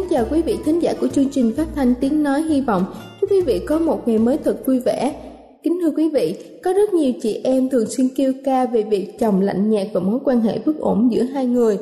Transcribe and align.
Kính 0.00 0.08
chào 0.08 0.26
quý 0.30 0.42
vị 0.42 0.58
thính 0.64 0.82
giả 0.82 0.94
của 1.00 1.08
chương 1.08 1.28
trình 1.28 1.52
phát 1.56 1.66
thanh 1.74 1.94
tiếng 2.00 2.22
nói 2.22 2.42
hy 2.42 2.60
vọng. 2.60 2.84
Chúc 3.20 3.30
quý 3.30 3.40
vị 3.40 3.58
có 3.66 3.78
một 3.78 4.08
ngày 4.08 4.18
mới 4.18 4.38
thật 4.38 4.66
vui 4.66 4.80
vẻ. 4.80 5.14
Kính 5.62 5.78
thưa 5.82 5.90
quý 5.96 6.08
vị, 6.08 6.36
có 6.64 6.72
rất 6.72 6.94
nhiều 6.94 7.12
chị 7.22 7.40
em 7.44 7.68
thường 7.68 7.86
xuyên 7.88 8.08
kêu 8.16 8.32
ca 8.44 8.66
về 8.66 8.82
việc 8.82 9.18
chồng 9.18 9.40
lạnh 9.40 9.70
nhạt 9.70 9.86
và 9.92 10.00
mối 10.00 10.18
quan 10.24 10.40
hệ 10.40 10.58
bất 10.66 10.78
ổn 10.78 11.08
giữa 11.12 11.22
hai 11.22 11.46
người. 11.46 11.78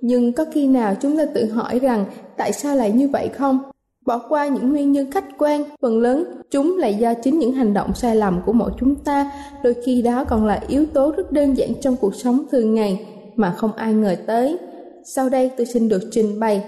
Nhưng 0.00 0.32
có 0.32 0.44
khi 0.52 0.66
nào 0.66 0.94
chúng 1.00 1.18
ta 1.18 1.24
tự 1.34 1.46
hỏi 1.46 1.78
rằng 1.78 2.04
tại 2.36 2.52
sao 2.52 2.76
lại 2.76 2.92
như 2.92 3.08
vậy 3.08 3.28
không? 3.28 3.58
Bỏ 4.06 4.18
qua 4.28 4.48
những 4.48 4.68
nguyên 4.68 4.92
nhân 4.92 5.10
khách 5.10 5.38
quan, 5.38 5.64
phần 5.82 6.00
lớn 6.00 6.24
chúng 6.50 6.78
là 6.78 6.88
do 6.88 7.14
chính 7.14 7.38
những 7.38 7.52
hành 7.52 7.74
động 7.74 7.94
sai 7.94 8.16
lầm 8.16 8.40
của 8.46 8.52
mỗi 8.52 8.70
chúng 8.80 8.94
ta, 8.94 9.30
đôi 9.64 9.74
khi 9.84 10.02
đó 10.02 10.24
còn 10.24 10.46
là 10.46 10.60
yếu 10.68 10.86
tố 10.86 11.10
rất 11.16 11.32
đơn 11.32 11.56
giản 11.56 11.70
trong 11.80 11.96
cuộc 11.96 12.14
sống 12.14 12.42
thường 12.50 12.74
ngày 12.74 13.06
mà 13.36 13.54
không 13.56 13.72
ai 13.72 13.94
ngờ 13.94 14.16
tới. 14.26 14.56
Sau 15.04 15.28
đây 15.28 15.50
tôi 15.56 15.66
xin 15.66 15.88
được 15.88 16.02
trình 16.10 16.40
bày 16.40 16.62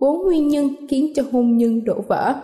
bốn 0.00 0.24
nguyên 0.24 0.48
nhân 0.48 0.68
khiến 0.88 1.12
cho 1.14 1.22
hôn 1.32 1.56
nhân 1.56 1.84
đổ 1.84 2.04
vỡ. 2.08 2.34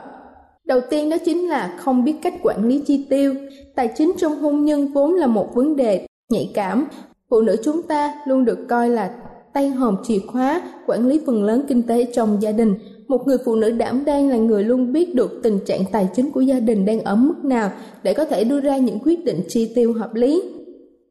Đầu 0.64 0.80
tiên 0.90 1.10
đó 1.10 1.16
chính 1.24 1.48
là 1.48 1.76
không 1.78 2.04
biết 2.04 2.14
cách 2.22 2.34
quản 2.42 2.68
lý 2.68 2.82
chi 2.86 3.06
tiêu. 3.10 3.34
Tài 3.74 3.88
chính 3.96 4.12
trong 4.16 4.36
hôn 4.36 4.64
nhân 4.64 4.92
vốn 4.92 5.14
là 5.14 5.26
một 5.26 5.54
vấn 5.54 5.76
đề 5.76 6.06
nhạy 6.28 6.50
cảm. 6.54 6.86
Phụ 7.30 7.40
nữ 7.40 7.56
chúng 7.64 7.82
ta 7.82 8.14
luôn 8.26 8.44
được 8.44 8.58
coi 8.68 8.88
là 8.88 9.14
tay 9.52 9.68
hòm 9.68 9.96
chìa 10.04 10.18
khóa 10.26 10.62
quản 10.86 11.06
lý 11.06 11.20
phần 11.26 11.44
lớn 11.44 11.64
kinh 11.68 11.82
tế 11.82 12.04
trong 12.04 12.42
gia 12.42 12.52
đình. 12.52 12.74
Một 13.08 13.26
người 13.26 13.38
phụ 13.44 13.54
nữ 13.54 13.70
đảm 13.70 14.04
đang 14.04 14.28
là 14.28 14.36
người 14.36 14.64
luôn 14.64 14.92
biết 14.92 15.14
được 15.14 15.40
tình 15.42 15.58
trạng 15.66 15.80
tài 15.92 16.08
chính 16.16 16.30
của 16.30 16.40
gia 16.40 16.60
đình 16.60 16.84
đang 16.84 17.00
ở 17.00 17.16
mức 17.16 17.44
nào 17.44 17.70
để 18.02 18.14
có 18.14 18.24
thể 18.24 18.44
đưa 18.44 18.60
ra 18.60 18.76
những 18.76 18.98
quyết 19.04 19.24
định 19.24 19.40
chi 19.48 19.72
tiêu 19.74 19.92
hợp 19.92 20.14
lý. 20.14 20.42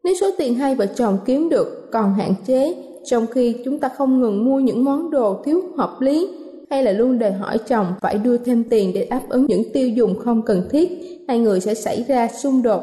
Nếu 0.03 0.13
số 0.21 0.29
tiền 0.37 0.55
hai 0.55 0.75
vợ 0.75 0.85
chồng 0.85 1.17
kiếm 1.25 1.49
được 1.49 1.91
còn 1.91 2.13
hạn 2.13 2.33
chế 2.47 2.75
trong 3.05 3.27
khi 3.27 3.55
chúng 3.65 3.79
ta 3.79 3.89
không 3.89 4.21
ngừng 4.21 4.45
mua 4.45 4.59
những 4.59 4.83
món 4.83 5.11
đồ 5.11 5.41
thiếu 5.45 5.61
hợp 5.77 6.01
lý 6.01 6.27
hay 6.69 6.83
là 6.83 6.91
luôn 6.91 7.19
đòi 7.19 7.31
hỏi 7.31 7.57
chồng 7.67 7.85
phải 8.01 8.17
đưa 8.17 8.37
thêm 8.37 8.63
tiền 8.69 8.91
để 8.95 9.07
đáp 9.09 9.21
ứng 9.29 9.45
những 9.45 9.63
tiêu 9.73 9.89
dùng 9.89 10.19
không 10.19 10.41
cần 10.41 10.67
thiết, 10.69 10.91
hai 11.27 11.39
người 11.39 11.59
sẽ 11.59 11.73
xảy 11.73 12.05
ra 12.07 12.27
xung 12.27 12.61
đột. 12.61 12.81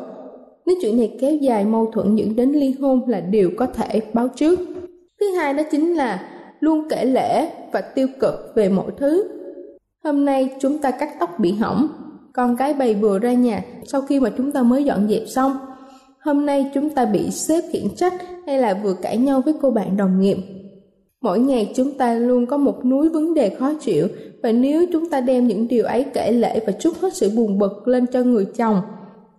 Nếu 0.67 0.77
chuyện 0.83 0.97
này 0.97 1.17
kéo 1.21 1.35
dài 1.35 1.65
mâu 1.65 1.91
thuẫn 1.95 2.17
dẫn 2.17 2.37
đến 2.37 2.53
ly 2.53 2.75
hôn 2.81 3.09
là 3.09 3.21
điều 3.21 3.51
có 3.57 3.67
thể 3.67 4.01
báo 4.13 4.29
trước. 4.29 4.61
Thứ 5.21 5.31
hai 5.31 5.55
đó 5.55 5.63
chính 5.71 5.95
là 5.95 6.29
luôn 6.61 6.89
kể 6.91 7.05
lễ 7.05 7.51
và 7.73 7.81
tiêu 7.81 8.07
cực 8.21 8.53
về 8.55 8.69
mọi 8.69 8.91
thứ. 8.97 9.25
Hôm 10.05 10.25
nay 10.25 10.49
chúng 10.61 10.79
ta 10.79 10.91
cắt 10.91 11.11
tóc 11.21 11.31
bị 11.39 11.53
hỏng, 11.53 11.89
con 12.33 12.57
cái 12.57 12.75
bày 12.75 12.95
bừa 12.95 13.19
ra 13.19 13.33
nhà 13.33 13.65
sau 13.87 14.01
khi 14.01 14.21
mà 14.21 14.31
chúng 14.37 14.53
ta 14.53 14.63
mới 14.63 14.85
dọn 14.85 15.09
dẹp 15.09 15.23
xong. 15.27 15.53
Hôm 16.25 16.47
nay 16.47 16.71
chúng 16.75 16.91
ta 16.91 17.05
bị 17.05 17.31
sếp 17.31 17.65
khiển 17.71 17.89
trách 17.97 18.15
hay 18.47 18.59
là 18.59 18.81
vừa 18.83 18.95
cãi 19.03 19.17
nhau 19.17 19.43
với 19.45 19.55
cô 19.63 19.71
bạn 19.71 19.97
đồng 19.97 20.21
nghiệp. 20.21 20.37
Mỗi 21.21 21.39
ngày 21.39 21.73
chúng 21.77 21.99
ta 21.99 22.15
luôn 22.15 22.47
có 22.47 22.57
một 22.57 22.85
núi 22.85 23.09
vấn 23.09 23.35
đề 23.35 23.51
khó 23.51 23.73
chịu, 23.81 24.07
và 24.43 24.53
nếu 24.53 24.87
chúng 24.93 25.11
ta 25.11 25.21
đem 25.21 25.47
những 25.47 25.69
điều 25.69 25.85
ấy 25.85 26.05
kể 26.15 26.33
lể 26.33 26.61
và 26.67 26.73
trút 26.73 26.97
hết 27.01 27.15
sự 27.15 27.31
buồn 27.37 27.59
bực 27.59 27.89
lên 27.89 28.07
cho 28.07 28.23
người 28.23 28.45
chồng, 28.45 28.81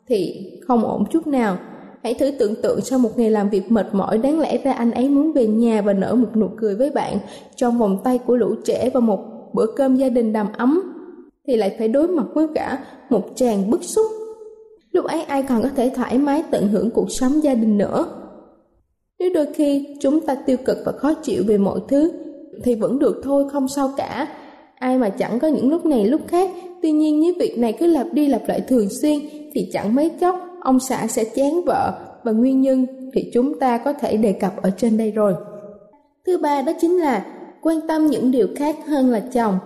thì 0.08 0.52
không 0.68 0.86
ổn 0.86 1.04
chút 1.12 1.28
nào. 1.28 1.58
Hãy 2.04 2.14
thử 2.14 2.32
tưởng 2.40 2.56
tượng 2.62 2.82
sau 2.82 3.00
một 3.00 3.10
ngày 3.16 3.32
làm 3.32 3.50
việc 3.50 3.72
mệt 3.72 3.88
mỏi, 3.92 4.18
đáng 4.18 4.40
lẽ 4.40 4.58
ra 4.58 4.72
anh 4.72 4.92
ấy 4.92 5.10
muốn 5.10 5.34
về 5.34 5.48
nhà 5.48 5.82
và 5.82 5.94
nở 5.94 6.16
một 6.16 6.36
nụ 6.36 6.48
cười 6.58 6.76
với 6.76 6.92
bạn 6.92 7.18
trong 7.56 7.80
vòng 7.80 7.98
tay 8.04 8.18
của 8.18 8.36
lũ 8.36 8.56
trẻ 8.66 8.90
và 8.94 9.00
một 9.00 9.20
bữa 9.54 9.66
cơm 9.76 9.96
gia 9.96 10.10
đình 10.10 10.34
đầm 10.34 10.48
ấm, 10.58 10.82
thì 11.48 11.56
lại 11.56 11.76
phải 11.78 11.88
đối 11.88 12.08
mặt 12.08 12.26
với 12.34 12.48
cả 12.56 12.84
một 13.10 13.24
chàng 13.36 13.70
bức 13.70 13.84
xúc. 13.84 14.06
Lúc 14.94 15.06
ấy 15.06 15.24
ai 15.24 15.44
còn 15.44 15.64
có 15.64 15.70
thể 15.76 15.92
thoải 15.96 16.18
mái 16.18 16.44
tận 16.52 16.68
hưởng 16.68 16.92
cuộc 16.92 17.12
sống 17.12 17.44
gia 17.44 17.54
đình 17.54 17.78
nữa. 17.78 18.06
Nếu 19.20 19.30
đôi 19.34 19.46
khi 19.54 19.88
chúng 20.00 20.22
ta 20.22 20.36
tiêu 20.36 20.58
cực 20.66 20.78
và 20.86 20.92
khó 20.92 21.14
chịu 21.14 21.44
về 21.48 21.58
mọi 21.58 21.80
thứ 21.88 22.12
thì 22.64 22.76
vẫn 22.76 23.00
được 23.00 23.22
thôi 23.24 23.50
không 23.52 23.68
sao 23.68 23.92
cả. 23.98 24.28
Ai 24.76 24.98
mà 24.98 25.09
chẳng 25.09 25.40
có 25.40 25.48
những 25.48 25.70
lúc 25.70 25.86
này 25.86 26.06
lúc 26.06 26.22
khác, 26.28 26.50
tuy 26.82 26.92
nhiên 26.92 27.22
nếu 27.22 27.34
việc 27.40 27.58
này 27.59 27.74
cứ 27.80 27.88
lặp 27.88 28.08
đi 28.14 28.28
lặp 28.28 28.42
lại 28.48 28.62
thường 28.62 28.88
xuyên 29.02 29.20
thì 29.53 29.70
chẳng 29.74 29.96
mấy 29.96 30.09
chốc 30.09 30.36
ông 30.62 30.80
xã 30.80 31.08
sẽ 31.08 31.24
chán 31.24 31.62
vợ 31.66 31.94
và 32.24 32.32
nguyên 32.32 32.62
nhân 32.62 32.86
thì 33.14 33.32
chúng 33.34 33.59
ta 33.59 33.78
có 33.78 33.94
thể 33.94 34.18
đề 34.18 34.34
cập 34.34 34.62
ở 34.62 34.70
trên 34.78 34.98
đây 34.98 35.12
rồi. 35.12 35.34
Thứ 36.26 36.38
ba 36.38 36.62
đó 36.62 36.72
chính 36.82 36.98
là 36.98 37.26
quan 37.62 37.88
tâm 37.88 38.08
những 38.08 38.32
điều 38.32 38.48
khác 38.56 38.76
hơn 38.88 39.09
là 39.09 39.20
chồng. 39.20 39.58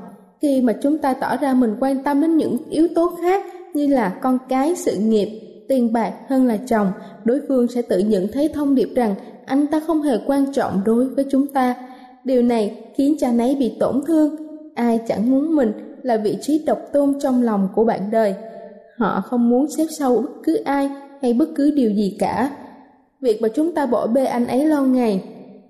Khi 0.41 0.61
mà 0.61 0.73
chúng 0.83 0.97
ta 0.97 1.13
tỏ 1.13 1.37
ra 1.37 1.53
mình 1.53 1.75
quan 1.79 2.03
tâm 2.03 2.21
đến 2.21 2.37
những 2.37 2.57
yếu 2.69 2.87
tố 2.95 3.11
khác 3.21 3.45
như 3.73 3.87
là 3.87 4.09
con 4.21 4.37
cái, 4.49 4.75
sự 4.75 4.95
nghiệp, 4.95 5.41
tiền 5.67 5.93
bạc 5.93 6.13
hơn 6.27 6.45
là 6.45 6.57
chồng, 6.57 6.91
đối 7.23 7.41
phương 7.47 7.67
sẽ 7.67 7.81
tự 7.81 7.99
nhận 7.99 8.27
thấy 8.33 8.47
thông 8.47 8.75
điệp 8.75 8.89
rằng 8.95 9.15
anh 9.45 9.67
ta 9.67 9.79
không 9.79 10.01
hề 10.01 10.17
quan 10.27 10.53
trọng 10.53 10.81
đối 10.85 11.05
với 11.05 11.25
chúng 11.31 11.47
ta. 11.47 11.75
Điều 12.23 12.41
này 12.41 12.83
khiến 12.95 13.15
cha 13.19 13.31
nấy 13.31 13.55
bị 13.55 13.75
tổn 13.79 14.01
thương. 14.07 14.35
Ai 14.75 14.99
chẳng 15.07 15.31
muốn 15.31 15.55
mình 15.55 15.71
là 16.03 16.17
vị 16.17 16.37
trí 16.41 16.63
độc 16.65 16.79
tôn 16.93 17.13
trong 17.19 17.43
lòng 17.43 17.69
của 17.75 17.83
bạn 17.83 18.11
đời. 18.11 18.35
Họ 18.97 19.21
không 19.21 19.49
muốn 19.49 19.65
xếp 19.77 19.85
sau 19.99 20.17
bất 20.17 20.29
cứ 20.43 20.55
ai 20.55 20.89
hay 21.21 21.33
bất 21.33 21.49
cứ 21.55 21.71
điều 21.71 21.91
gì 21.91 22.15
cả. 22.19 22.51
Việc 23.21 23.41
mà 23.41 23.47
chúng 23.55 23.75
ta 23.75 23.85
bỏ 23.85 24.07
bê 24.07 24.25
anh 24.25 24.47
ấy 24.47 24.65
lâu 24.65 24.85
ngày 24.85 25.23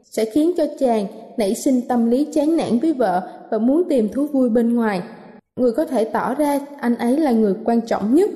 sẽ 0.03 0.25
khiến 0.25 0.51
cho 0.57 0.65
chàng 0.79 1.07
nảy 1.37 1.55
sinh 1.55 1.81
tâm 1.87 2.09
lý 2.09 2.27
chán 2.33 2.57
nản 2.57 2.79
với 2.79 2.93
vợ 2.93 3.29
và 3.51 3.57
muốn 3.57 3.83
tìm 3.89 4.09
thú 4.09 4.25
vui 4.25 4.49
bên 4.49 4.73
ngoài. 4.73 5.01
Người 5.57 5.71
có 5.71 5.85
thể 5.85 6.03
tỏ 6.03 6.33
ra 6.33 6.59
anh 6.79 6.95
ấy 6.95 7.17
là 7.17 7.31
người 7.31 7.53
quan 7.65 7.81
trọng 7.81 8.15
nhất. 8.15 8.29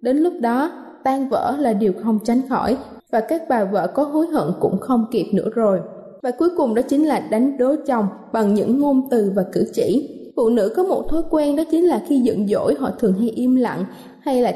Đến 0.00 0.16
lúc 0.16 0.32
đó, 0.40 0.72
tan 1.04 1.28
vỡ 1.28 1.54
là 1.58 1.72
điều 1.72 1.92
không 2.02 2.18
tránh 2.24 2.40
khỏi 2.48 2.76
và 3.10 3.20
các 3.20 3.42
bà 3.48 3.64
vợ 3.64 3.86
có 3.86 4.02
hối 4.02 4.26
hận 4.26 4.48
cũng 4.60 4.78
không 4.80 5.06
kịp 5.10 5.26
nữa 5.32 5.48
rồi. 5.54 5.80
Và 6.22 6.30
cuối 6.30 6.48
cùng 6.56 6.74
đó 6.74 6.82
chính 6.82 7.04
là 7.04 7.20
đánh 7.30 7.58
đố 7.58 7.74
chồng 7.86 8.06
bằng 8.32 8.54
những 8.54 8.78
ngôn 8.78 9.08
từ 9.10 9.32
và 9.34 9.44
cử 9.52 9.64
chỉ. 9.72 10.16
Phụ 10.36 10.48
nữ 10.48 10.72
có 10.76 10.82
một 10.82 11.08
thói 11.08 11.22
quen 11.30 11.56
đó 11.56 11.62
chính 11.70 11.84
là 11.84 12.02
khi 12.08 12.20
giận 12.20 12.48
dỗi 12.48 12.74
họ 12.78 12.90
thường 12.98 13.12
hay 13.18 13.28
im 13.28 13.56
lặng 13.56 13.84
hay 14.20 14.42
là 14.42 14.52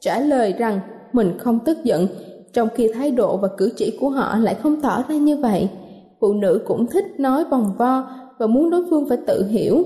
trả 0.00 0.20
lời 0.20 0.54
rằng 0.58 0.80
mình 1.12 1.38
không 1.38 1.58
tức 1.64 1.78
giận, 1.84 2.06
trong 2.52 2.68
khi 2.74 2.92
thái 2.94 3.10
độ 3.10 3.36
và 3.36 3.48
cử 3.56 3.70
chỉ 3.76 3.98
của 4.00 4.08
họ 4.08 4.38
lại 4.38 4.54
không 4.54 4.80
tỏ 4.80 5.04
ra 5.08 5.16
như 5.16 5.36
vậy. 5.36 5.68
Phụ 6.20 6.32
nữ 6.32 6.60
cũng 6.66 6.86
thích 6.86 7.04
nói 7.18 7.44
vòng 7.50 7.72
vo 7.78 8.10
và 8.38 8.46
muốn 8.46 8.70
đối 8.70 8.84
phương 8.90 9.08
phải 9.08 9.18
tự 9.26 9.46
hiểu. 9.48 9.84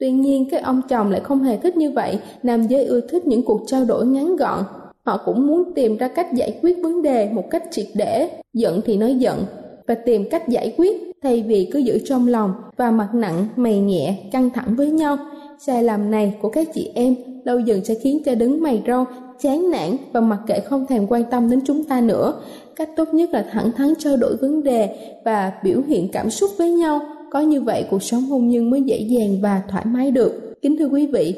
Tuy 0.00 0.10
nhiên 0.10 0.48
các 0.50 0.62
ông 0.62 0.82
chồng 0.88 1.10
lại 1.10 1.20
không 1.20 1.42
hề 1.42 1.56
thích 1.56 1.76
như 1.76 1.90
vậy, 1.90 2.18
nam 2.42 2.66
giới 2.66 2.84
ưa 2.84 3.00
thích 3.00 3.26
những 3.26 3.42
cuộc 3.42 3.60
trao 3.66 3.84
đổi 3.84 4.06
ngắn 4.06 4.36
gọn. 4.36 4.58
Họ 5.02 5.20
cũng 5.24 5.46
muốn 5.46 5.74
tìm 5.74 5.96
ra 5.96 6.08
cách 6.08 6.34
giải 6.34 6.58
quyết 6.62 6.76
vấn 6.82 7.02
đề 7.02 7.28
một 7.32 7.50
cách 7.50 7.64
triệt 7.70 7.86
để, 7.94 8.30
giận 8.52 8.80
thì 8.84 8.96
nói 8.96 9.14
giận, 9.14 9.44
và 9.86 9.94
tìm 9.94 10.28
cách 10.30 10.48
giải 10.48 10.74
quyết 10.76 11.02
thay 11.22 11.42
vì 11.42 11.70
cứ 11.72 11.78
giữ 11.78 11.98
trong 12.04 12.28
lòng 12.28 12.52
và 12.76 12.90
mặt 12.90 13.08
nặng, 13.14 13.46
mày 13.56 13.78
nhẹ, 13.78 14.16
căng 14.32 14.50
thẳng 14.50 14.74
với 14.76 14.90
nhau. 14.90 15.16
Sai 15.58 15.82
lầm 15.82 16.10
này 16.10 16.34
của 16.42 16.48
các 16.48 16.68
chị 16.74 16.90
em 16.94 17.14
lâu 17.44 17.58
dần 17.60 17.84
sẽ 17.84 17.94
khiến 17.94 18.22
cho 18.24 18.34
đứng 18.34 18.62
mày 18.62 18.82
râu, 18.86 19.04
chán 19.40 19.70
nản 19.70 19.96
và 20.12 20.20
mặc 20.20 20.38
kệ 20.46 20.60
không 20.60 20.86
thèm 20.86 21.06
quan 21.06 21.24
tâm 21.30 21.50
đến 21.50 21.60
chúng 21.64 21.84
ta 21.84 22.00
nữa. 22.00 22.34
Cách 22.76 22.90
tốt 22.96 23.14
nhất 23.14 23.30
là 23.30 23.46
thẳng 23.52 23.72
thắn 23.72 23.94
trao 23.98 24.16
đổi 24.16 24.36
vấn 24.36 24.62
đề 24.62 24.88
và 25.24 25.52
biểu 25.64 25.80
hiện 25.88 26.08
cảm 26.12 26.30
xúc 26.30 26.50
với 26.58 26.70
nhau. 26.70 27.00
Có 27.34 27.40
như 27.40 27.60
vậy 27.60 27.86
cuộc 27.90 28.02
sống 28.02 28.22
hôn 28.22 28.48
nhân 28.48 28.70
mới 28.70 28.82
dễ 28.82 28.98
dàng 28.98 29.40
và 29.42 29.62
thoải 29.70 29.84
mái 29.86 30.10
được. 30.10 30.54
Kính 30.62 30.76
thưa 30.78 30.86
quý 30.86 31.06
vị, 31.06 31.34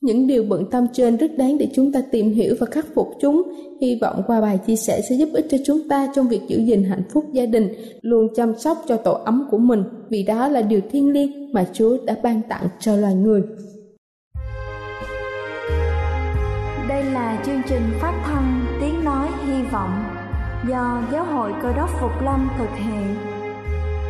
những 0.00 0.26
điều 0.26 0.42
bận 0.42 0.64
tâm 0.70 0.86
trên 0.92 1.16
rất 1.16 1.38
đáng 1.38 1.58
để 1.58 1.68
chúng 1.74 1.92
ta 1.92 2.02
tìm 2.10 2.32
hiểu 2.32 2.54
và 2.60 2.66
khắc 2.66 2.86
phục 2.94 3.08
chúng. 3.20 3.42
Hy 3.80 3.98
vọng 4.00 4.22
qua 4.26 4.40
bài 4.40 4.58
chia 4.66 4.76
sẻ 4.76 5.00
sẽ 5.08 5.16
giúp 5.16 5.28
ích 5.32 5.46
cho 5.50 5.58
chúng 5.64 5.88
ta 5.88 6.08
trong 6.14 6.28
việc 6.28 6.40
giữ 6.48 6.58
gìn 6.58 6.82
hạnh 6.82 7.02
phúc 7.12 7.24
gia 7.32 7.46
đình, 7.46 7.68
luôn 8.02 8.28
chăm 8.34 8.52
sóc 8.58 8.78
cho 8.88 8.96
tổ 8.96 9.12
ấm 9.12 9.46
của 9.50 9.58
mình, 9.58 9.82
vì 10.08 10.22
đó 10.22 10.48
là 10.48 10.62
điều 10.62 10.80
thiêng 10.90 11.12
liêng 11.12 11.52
mà 11.52 11.66
Chúa 11.72 11.96
đã 12.06 12.16
ban 12.22 12.40
tặng 12.48 12.66
cho 12.80 12.96
loài 12.96 13.14
người. 13.14 13.42
Đây 16.88 17.04
là 17.04 17.42
chương 17.46 17.62
trình 17.68 17.82
phát 18.00 18.22
thanh 18.24 18.66
Tiếng 18.80 19.04
Nói 19.04 19.28
Hy 19.46 19.62
Vọng 19.72 20.04
do 20.68 21.02
Giáo 21.12 21.24
hội 21.24 21.52
Cơ 21.62 21.72
đốc 21.76 21.90
Phục 22.00 22.22
Lâm 22.24 22.48
thực 22.58 22.70
hiện. 22.76 23.33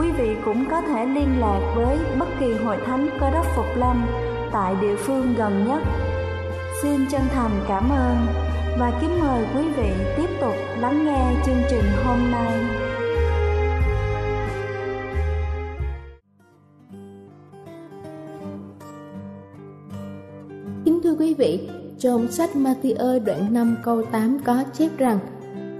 quý 0.00 0.10
vị 0.10 0.36
cũng 0.44 0.64
có 0.70 0.80
thể 0.80 1.06
liên 1.06 1.40
lạc 1.40 1.72
với 1.76 1.98
bất 2.18 2.28
kỳ 2.40 2.52
hội 2.52 2.76
thánh 2.86 3.08
Cơ 3.20 3.30
đốc 3.30 3.46
Phục 3.56 3.66
Lâm 3.76 4.06
tại 4.52 4.74
địa 4.80 4.96
phương 4.96 5.34
gần 5.38 5.64
nhất. 5.68 5.82
Xin 6.82 7.06
chân 7.10 7.20
thành 7.34 7.50
cảm 7.68 7.90
ơn 7.90 8.16
và 8.78 8.98
kính 9.00 9.20
mời 9.20 9.44
quý 9.54 9.62
vị 9.76 9.90
tiếp 10.16 10.28
tục 10.40 10.54
lắng 10.78 11.04
nghe 11.06 11.42
chương 11.46 11.62
trình 11.70 11.84
hôm 12.04 12.18
nay. 12.30 12.52
Kính 20.84 21.00
thưa 21.04 21.14
quý 21.18 21.34
vị, 21.34 21.68
trong 21.98 22.28
sách 22.28 22.50
Matthew 22.54 23.24
đoạn 23.24 23.54
5 23.54 23.76
câu 23.84 24.02
8 24.04 24.38
có 24.44 24.64
chép 24.78 24.88
rằng 24.98 25.18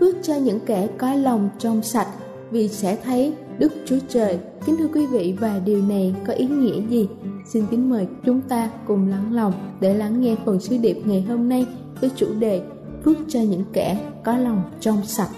Phước 0.01 0.17
cho 0.23 0.35
những 0.35 0.61
kẻ 0.67 0.89
có 0.99 1.15
lòng 1.15 1.49
trong 1.59 1.83
sạch 1.83 2.09
vì 2.51 2.69
sẽ 2.69 2.97
thấy 3.05 3.35
Đức 3.59 3.73
Chúa 3.85 3.99
Trời. 4.09 4.39
Kính 4.67 4.77
thưa 4.79 4.89
quý 4.95 5.07
vị 5.07 5.37
và 5.41 5.61
điều 5.65 5.83
này 5.89 6.15
có 6.27 6.33
ý 6.33 6.47
nghĩa 6.47 6.81
gì? 6.89 7.09
Xin 7.47 7.65
kính 7.71 7.91
mời 7.91 8.09
chúng 8.25 8.41
ta 8.49 8.71
cùng 8.87 9.09
lắng 9.09 9.35
lòng 9.35 9.53
để 9.81 9.95
lắng 9.95 10.21
nghe 10.21 10.37
phần 10.45 10.61
sứ 10.61 10.77
điệp 10.83 10.97
ngày 11.05 11.23
hôm 11.29 11.49
nay 11.49 11.67
với 12.01 12.11
chủ 12.17 12.27
đề 12.41 12.63
Phước 13.05 13.17
cho 13.29 13.41
những 13.41 13.65
kẻ 13.73 13.99
có 14.25 14.37
lòng 14.37 14.63
trong 14.81 15.03
sạch. 15.03 15.31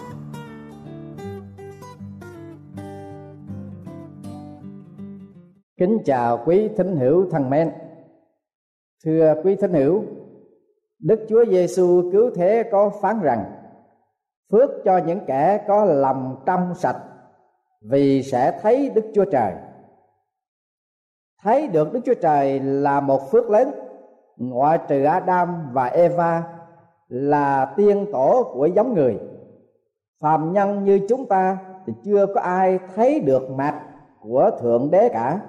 Kính 5.77 5.99
chào 6.05 6.43
quý 6.47 6.69
thính 6.77 6.97
hữu 6.97 7.31
thân 7.31 7.51
mến. 7.51 7.71
Thưa 9.05 9.35
quý 9.45 9.57
thính 9.57 9.73
hữu, 9.73 10.05
Đức 10.99 11.27
Chúa 11.29 11.45
Giêsu 11.51 12.11
cứu 12.13 12.31
thế 12.35 12.69
có 12.73 12.91
phán 13.03 13.21
rằng 13.21 13.45
phước 14.53 14.71
cho 14.85 15.01
những 15.07 15.21
kẻ 15.27 15.65
có 15.69 15.85
lòng 15.85 16.37
trong 16.47 16.75
sạch 16.75 16.97
vì 17.81 18.23
sẽ 18.23 18.59
thấy 18.63 18.91
Đức 18.91 19.05
Chúa 19.15 19.25
Trời. 19.25 19.53
Thấy 21.43 21.69
được 21.69 21.93
Đức 21.93 22.01
Chúa 22.05 22.15
Trời 22.15 22.61
là 22.61 23.01
một 23.01 23.31
phước 23.31 23.51
lớn, 23.51 23.71
ngoại 24.37 24.79
trừ 24.89 25.05
Adam 25.05 25.69
và 25.73 25.85
Eva 25.85 26.43
là 27.09 27.75
tiên 27.77 28.07
tổ 28.13 28.51
của 28.53 28.67
giống 28.67 28.95
người. 28.95 29.19
Phàm 30.21 30.53
nhân 30.53 30.85
như 30.85 31.01
chúng 31.09 31.27
ta 31.27 31.59
thì 31.87 31.93
chưa 32.05 32.27
có 32.35 32.41
ai 32.41 32.79
thấy 32.95 33.21
được 33.21 33.51
mặt 33.51 33.83
của 34.21 34.51
Thượng 34.61 34.91
Đế 34.91 35.09
cả. 35.09 35.41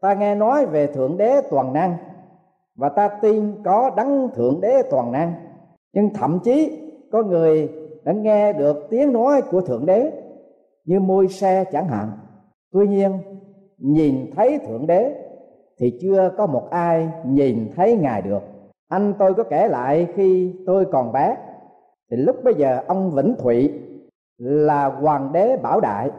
Ta 0.00 0.14
nghe 0.14 0.34
nói 0.34 0.66
về 0.66 0.86
Thượng 0.86 1.16
Đế 1.16 1.40
toàn 1.50 1.72
năng 1.72 1.96
và 2.80 2.88
ta 2.88 3.08
tin 3.08 3.62
có 3.64 3.90
đấng 3.96 4.28
thượng 4.34 4.60
đế 4.60 4.82
toàn 4.90 5.12
năng 5.12 5.34
nhưng 5.92 6.10
thậm 6.14 6.38
chí 6.44 6.78
có 7.12 7.22
người 7.22 7.68
đã 8.04 8.12
nghe 8.12 8.52
được 8.52 8.86
tiếng 8.90 9.12
nói 9.12 9.42
của 9.42 9.60
thượng 9.60 9.86
đế 9.86 10.12
như 10.84 11.00
môi 11.00 11.28
xe 11.28 11.64
chẳng 11.72 11.88
hạn. 11.88 12.08
Tuy 12.72 12.88
nhiên, 12.88 13.18
nhìn 13.78 14.30
thấy 14.36 14.58
thượng 14.58 14.86
đế 14.86 15.14
thì 15.78 15.98
chưa 16.00 16.30
có 16.36 16.46
một 16.46 16.70
ai 16.70 17.08
nhìn 17.26 17.70
thấy 17.76 17.96
ngài 17.96 18.22
được. 18.22 18.42
Anh 18.88 19.14
tôi 19.18 19.34
có 19.34 19.42
kể 19.42 19.68
lại 19.68 20.08
khi 20.14 20.54
tôi 20.66 20.84
còn 20.92 21.12
bé, 21.12 21.36
thì 22.10 22.16
lúc 22.16 22.36
bây 22.44 22.54
giờ 22.54 22.82
ông 22.86 23.10
vĩnh 23.10 23.34
thụy 23.38 23.72
là 24.38 24.86
hoàng 24.86 25.32
đế 25.32 25.56
bảo 25.56 25.80
đại, 25.80 26.10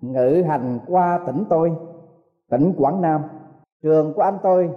ngự 0.00 0.42
hành 0.48 0.78
qua 0.86 1.20
tỉnh 1.26 1.44
tôi, 1.48 1.72
tỉnh 2.50 2.72
quảng 2.78 3.00
nam. 3.00 3.22
Trường 3.82 4.12
của 4.14 4.22
anh 4.22 4.38
tôi, 4.42 4.70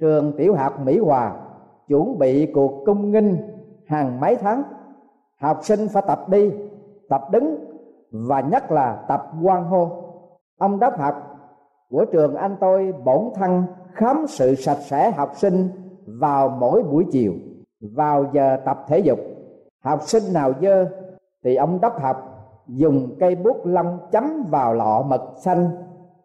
trường 0.00 0.32
tiểu 0.36 0.54
học 0.54 0.80
Mỹ 0.84 0.98
Hòa, 0.98 1.36
chuẩn 1.88 2.18
bị 2.18 2.52
cuộc 2.54 2.82
cung 2.86 3.10
nghinh 3.10 3.36
hàng 3.86 4.20
mấy 4.20 4.36
tháng. 4.36 4.62
Học 5.40 5.58
sinh 5.62 5.88
phải 5.92 6.02
tập 6.06 6.28
đi, 6.28 6.50
tập 7.08 7.22
đứng 7.30 7.75
và 8.12 8.40
nhất 8.40 8.72
là 8.72 9.04
tập 9.08 9.22
quan 9.42 9.64
hô. 9.64 9.88
Ông 10.58 10.78
đốc 10.78 10.98
học 10.98 11.14
của 11.90 12.04
trường 12.12 12.34
anh 12.34 12.56
tôi 12.60 12.94
bổn 13.04 13.24
thân 13.34 13.64
khám 13.92 14.26
sự 14.28 14.54
sạch 14.54 14.80
sẽ 14.80 15.10
học 15.10 15.30
sinh 15.34 15.68
vào 16.20 16.48
mỗi 16.48 16.82
buổi 16.82 17.06
chiều, 17.10 17.32
vào 17.80 18.24
giờ 18.32 18.56
tập 18.64 18.84
thể 18.88 18.98
dục. 18.98 19.18
Học 19.84 20.02
sinh 20.02 20.22
nào 20.34 20.52
dơ 20.62 20.86
thì 21.44 21.56
ông 21.56 21.80
đốc 21.80 22.00
học 22.00 22.16
dùng 22.66 23.16
cây 23.20 23.34
bút 23.34 23.56
lông 23.64 23.98
chấm 24.12 24.44
vào 24.50 24.74
lọ 24.74 25.02
mật 25.02 25.22
xanh, 25.36 25.70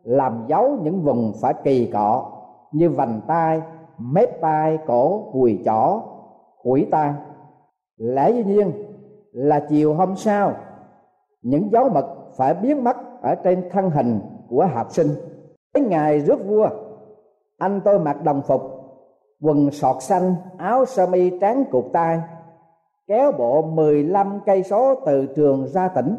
làm 0.03 0.45
dấu 0.47 0.77
những 0.81 1.01
vùng 1.01 1.33
phải 1.41 1.53
kỳ 1.63 1.91
cọ 1.93 2.31
như 2.71 2.89
vành 2.89 3.21
tai, 3.27 3.61
mép 3.97 4.41
tai, 4.41 4.77
cổ, 4.87 5.29
cùi 5.33 5.61
chỏ 5.65 6.01
khuỷu 6.63 6.85
tay. 6.91 7.13
Lẽ 7.97 8.31
dĩ 8.31 8.43
nhiên 8.43 8.71
là 9.31 9.65
chiều 9.69 9.93
hôm 9.93 10.15
sau 10.15 10.53
những 11.41 11.71
dấu 11.71 11.89
mật 11.89 12.05
phải 12.37 12.53
biến 12.53 12.83
mất 12.83 12.97
ở 13.21 13.35
trên 13.35 13.69
thân 13.71 13.89
hình 13.89 14.19
của 14.49 14.67
học 14.73 14.91
sinh. 14.91 15.07
Đến 15.73 15.89
ngày 15.89 16.19
rước 16.19 16.45
vua, 16.47 16.69
anh 17.57 17.81
tôi 17.85 17.99
mặc 17.99 18.23
đồng 18.23 18.41
phục, 18.41 18.61
quần 19.41 19.71
sọt 19.71 20.03
xanh, 20.03 20.35
áo 20.57 20.85
sơ 20.85 21.07
mi 21.07 21.39
trắng 21.39 21.63
cụt 21.71 21.85
tay 21.93 22.21
kéo 23.07 23.31
bộ 23.31 23.61
15 23.61 24.39
cây 24.45 24.63
số 24.63 24.95
từ 25.05 25.25
trường 25.35 25.67
ra 25.67 25.87
tỉnh. 25.87 26.17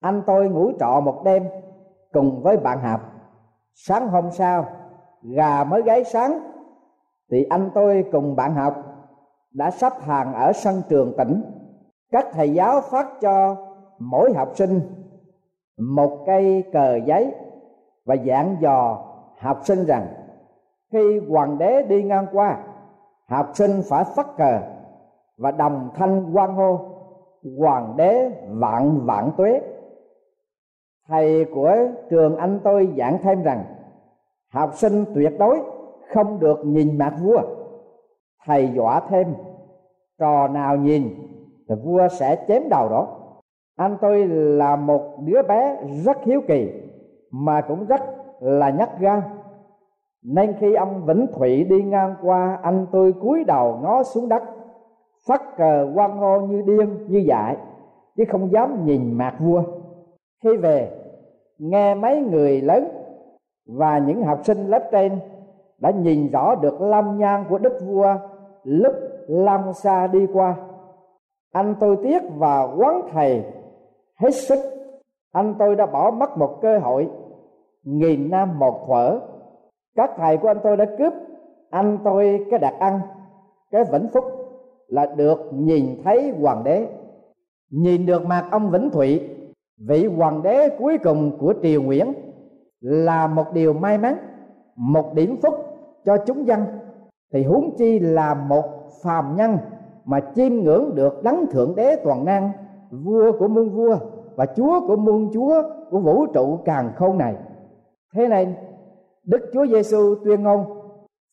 Anh 0.00 0.22
tôi 0.26 0.48
ngủ 0.48 0.72
trọ 0.80 1.00
một 1.00 1.22
đêm 1.24 1.44
cùng 2.12 2.42
với 2.42 2.56
bạn 2.56 2.80
học. 2.80 3.00
Sáng 3.74 4.08
hôm 4.08 4.30
sau, 4.32 4.66
gà 5.22 5.64
mới 5.64 5.82
gáy 5.82 6.04
sáng, 6.04 6.40
thì 7.30 7.44
anh 7.50 7.70
tôi 7.74 8.04
cùng 8.12 8.36
bạn 8.36 8.54
học 8.54 8.74
đã 9.52 9.70
sắp 9.70 9.92
hàng 10.00 10.34
ở 10.34 10.52
sân 10.52 10.82
trường 10.88 11.16
tỉnh. 11.18 11.42
Các 12.12 12.26
thầy 12.32 12.54
giáo 12.54 12.80
phát 12.80 13.20
cho 13.20 13.56
mỗi 13.98 14.32
học 14.34 14.48
sinh 14.54 14.80
một 15.78 16.24
cây 16.26 16.64
cờ 16.72 16.96
giấy 17.06 17.34
và 18.04 18.14
dặn 18.14 18.56
dò 18.60 19.04
học 19.38 19.60
sinh 19.64 19.84
rằng, 19.84 20.06
khi 20.92 21.20
hoàng 21.28 21.58
đế 21.58 21.82
đi 21.82 22.02
ngang 22.02 22.26
qua, 22.32 22.58
học 23.28 23.50
sinh 23.54 23.82
phải 23.88 24.04
phất 24.16 24.26
cờ 24.36 24.60
và 25.36 25.50
đồng 25.50 25.90
thanh 25.94 26.30
quan 26.34 26.54
hô, 26.54 26.78
hoàng 27.58 27.94
đế 27.96 28.30
vạn 28.48 29.06
vạn 29.06 29.30
tuế 29.36 29.60
thầy 31.08 31.44
của 31.54 31.76
trường 32.10 32.36
anh 32.36 32.60
tôi 32.64 32.94
giảng 32.98 33.18
thêm 33.22 33.42
rằng, 33.42 33.64
học 34.52 34.70
sinh 34.74 35.04
tuyệt 35.14 35.32
đối 35.38 35.60
không 36.14 36.40
được 36.40 36.58
nhìn 36.64 36.98
mặt 36.98 37.14
vua. 37.22 37.40
Thầy 38.46 38.70
dọa 38.74 39.00
thêm, 39.08 39.34
trò 40.18 40.48
nào 40.48 40.76
nhìn 40.76 41.08
thì 41.68 41.74
vua 41.84 42.08
sẽ 42.08 42.44
chém 42.48 42.68
đầu 42.68 42.88
đó 42.88 43.06
anh 43.78 43.96
tôi 44.00 44.26
là 44.28 44.76
một 44.76 45.02
đứa 45.24 45.42
bé 45.42 45.76
rất 46.04 46.16
hiếu 46.24 46.40
kỳ, 46.48 46.72
mà 47.30 47.60
cũng 47.60 47.86
rất 47.86 48.00
là 48.40 48.70
nhát 48.70 49.00
gan. 49.00 49.20
Nên 50.24 50.54
khi 50.60 50.74
ông 50.74 51.06
vĩnh 51.06 51.26
thụy 51.32 51.64
đi 51.64 51.82
ngang 51.82 52.14
qua, 52.22 52.58
anh 52.62 52.86
tôi 52.92 53.12
cúi 53.12 53.44
đầu 53.44 53.78
ngó 53.82 54.02
xuống 54.02 54.28
đất, 54.28 54.42
phất 55.28 55.40
cờ 55.56 55.92
quan 55.94 56.18
hô 56.18 56.40
như 56.40 56.62
điên, 56.62 57.06
như 57.08 57.18
dại, 57.18 57.56
chứ 58.16 58.24
không 58.28 58.52
dám 58.52 58.84
nhìn 58.84 59.12
mặt 59.12 59.34
vua. 59.38 59.62
Khi 60.44 60.56
về, 60.56 60.90
nghe 61.58 61.94
mấy 61.94 62.20
người 62.20 62.60
lớn 62.60 62.88
và 63.66 63.98
những 63.98 64.22
học 64.22 64.40
sinh 64.44 64.66
lớp 64.66 64.88
trên 64.92 65.18
đã 65.78 65.90
nhìn 65.90 66.30
rõ 66.30 66.54
được 66.54 66.80
lâm 66.80 67.18
nhan 67.18 67.44
của 67.48 67.58
đức 67.58 67.78
vua 67.86 68.14
lúc 68.64 68.94
lâm 69.28 69.72
xa 69.72 70.06
đi 70.06 70.26
qua. 70.32 70.56
Anh 71.52 71.74
tôi 71.80 71.96
tiếc 72.02 72.22
và 72.36 72.62
quán 72.76 73.02
thầy 73.12 73.44
hết 74.20 74.30
sức. 74.30 74.58
Anh 75.32 75.54
tôi 75.58 75.76
đã 75.76 75.86
bỏ 75.86 76.10
mất 76.10 76.38
một 76.38 76.58
cơ 76.62 76.78
hội. 76.78 77.08
Nghìn 77.84 78.30
năm 78.30 78.58
một 78.58 78.84
thuở 78.86 79.20
các 79.96 80.10
thầy 80.16 80.36
của 80.36 80.48
anh 80.48 80.58
tôi 80.62 80.76
đã 80.76 80.84
cướp. 80.98 81.12
Anh 81.70 81.98
tôi 82.04 82.46
cái 82.50 82.58
đặc 82.58 82.74
ăn, 82.78 83.00
cái 83.70 83.84
vĩnh 83.92 84.08
phúc 84.12 84.24
là 84.88 85.06
được 85.06 85.50
nhìn 85.52 86.02
thấy 86.04 86.34
hoàng 86.40 86.64
đế. 86.64 86.86
Nhìn 87.70 88.06
được 88.06 88.26
mặt 88.26 88.48
ông 88.50 88.70
vĩnh 88.70 88.90
thụy, 88.90 89.28
vị 89.88 90.06
hoàng 90.06 90.42
đế 90.42 90.68
cuối 90.78 90.98
cùng 90.98 91.38
của 91.38 91.54
triều 91.62 91.82
nguyễn 91.82 92.12
là 92.80 93.26
một 93.26 93.44
điều 93.52 93.72
may 93.72 93.98
mắn, 93.98 94.16
một 94.76 95.14
điểm 95.14 95.36
phúc 95.42 95.54
cho 96.04 96.16
chúng 96.26 96.46
dân. 96.46 96.60
Thì 97.32 97.44
huống 97.44 97.76
chi 97.78 97.98
là 97.98 98.34
một 98.34 98.64
phàm 99.02 99.36
nhân 99.36 99.58
mà 100.04 100.20
chiêm 100.34 100.52
ngưỡng 100.54 100.94
được 100.94 101.22
đấng 101.22 101.46
thượng 101.46 101.74
đế 101.76 101.96
toàn 101.96 102.24
năng 102.24 102.50
vua 102.90 103.32
của 103.38 103.48
muôn 103.48 103.70
vua 103.70 103.98
và 104.36 104.46
chúa 104.56 104.86
của 104.86 104.96
muôn 104.96 105.30
chúa 105.32 105.62
của 105.90 106.00
vũ 106.00 106.26
trụ 106.26 106.58
càng 106.64 106.92
khôn 106.96 107.18
này. 107.18 107.36
Thế 108.14 108.28
này 108.28 108.56
đức 109.24 109.50
chúa 109.52 109.66
giêsu 109.66 110.14
tuyên 110.24 110.42
ngôn, 110.42 110.64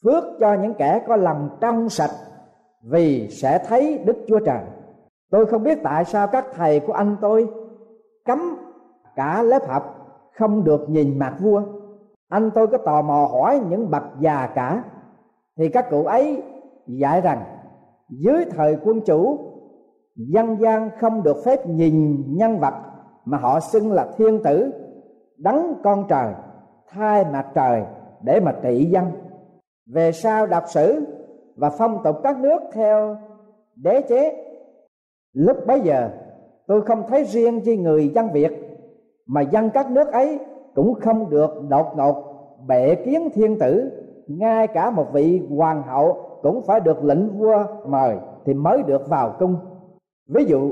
phước 0.04 0.24
cho 0.40 0.54
những 0.54 0.74
kẻ 0.74 1.02
có 1.08 1.16
lòng 1.16 1.50
trong 1.62 1.90
sạch, 1.90 2.12
vì 2.84 3.28
sẽ 3.30 3.66
thấy 3.68 3.98
đức 4.06 4.16
chúa 4.28 4.40
trời. 4.40 4.64
Tôi 5.32 5.46
không 5.46 5.64
biết 5.64 5.80
tại 5.84 6.06
sao 6.06 6.28
các 6.28 6.46
thầy 6.54 6.80
của 6.80 6.94
anh 6.94 7.18
tôi 7.22 7.50
cấm 8.26 8.40
cả 9.16 9.44
lớp 9.44 9.68
học 9.68 9.84
không 10.38 10.64
được 10.64 10.90
nhìn 10.90 11.20
mặt 11.20 11.36
vua. 11.42 11.62
Anh 12.30 12.52
tôi 12.56 12.68
có 12.68 12.78
tò 12.78 13.02
mò 13.02 13.28
hỏi 13.32 13.60
những 13.70 13.90
bậc 13.92 14.04
già 14.20 14.48
cả. 14.56 14.84
Thì 15.58 15.70
các 15.70 15.90
cụ 15.90 16.04
ấy 16.04 16.44
dạy 16.88 17.22
rằng, 17.22 17.44
dưới 18.10 18.46
thời 18.52 18.78
quân 18.84 19.02
chủ 19.06 19.38
dân 20.16 20.58
gian 20.60 20.90
không 21.00 21.24
được 21.24 21.38
phép 21.46 21.68
nhìn 21.68 22.24
nhân 22.28 22.60
vật 22.60 22.74
mà 23.26 23.38
họ 23.38 23.60
xưng 23.60 23.92
là 23.92 24.08
thiên 24.18 24.44
tử, 24.44 24.72
đấng 25.38 25.74
con 25.84 26.06
trời, 26.10 26.34
thay 26.90 27.26
mặt 27.34 27.48
trời 27.56 27.84
để 28.22 28.40
mà 28.40 28.56
trị 28.64 28.86
dân. 28.86 29.06
Về 29.94 30.12
sau 30.12 30.46
đọc 30.46 30.64
sử 30.68 31.06
và 31.56 31.70
phong 31.70 32.04
tục 32.04 32.16
các 32.24 32.40
nước 32.40 32.60
theo 32.74 33.18
đế 33.76 34.02
chế, 34.02 34.46
lúc 35.34 35.58
bấy 35.68 35.82
giờ 35.82 36.10
tôi 36.68 36.82
không 36.82 37.04
thấy 37.08 37.24
riêng 37.24 37.62
chi 37.62 37.78
người 37.78 38.12
dân 38.16 38.30
việt, 38.34 38.52
mà 39.26 39.42
dân 39.42 39.70
các 39.70 39.92
nước 39.92 40.12
ấy 40.12 40.40
cũng 40.76 40.94
không 40.94 41.30
được 41.30 41.50
đột 41.70 41.98
ngột 41.98 42.24
bệ 42.68 42.96
kiến 42.96 43.30
thiên 43.34 43.60
tử. 43.60 43.92
Ngay 44.28 44.68
cả 44.68 44.90
một 44.90 45.06
vị 45.14 45.42
hoàng 45.50 45.84
hậu 45.84 46.18
cũng 46.42 46.62
phải 46.62 46.80
được 46.80 47.04
lệnh 47.04 47.40
vua 47.40 47.66
mời 47.88 48.18
thì 48.46 48.54
mới 48.54 48.84
được 48.84 49.10
vào 49.10 49.36
cung 49.40 49.56
ví 50.28 50.46
dụ, 50.46 50.72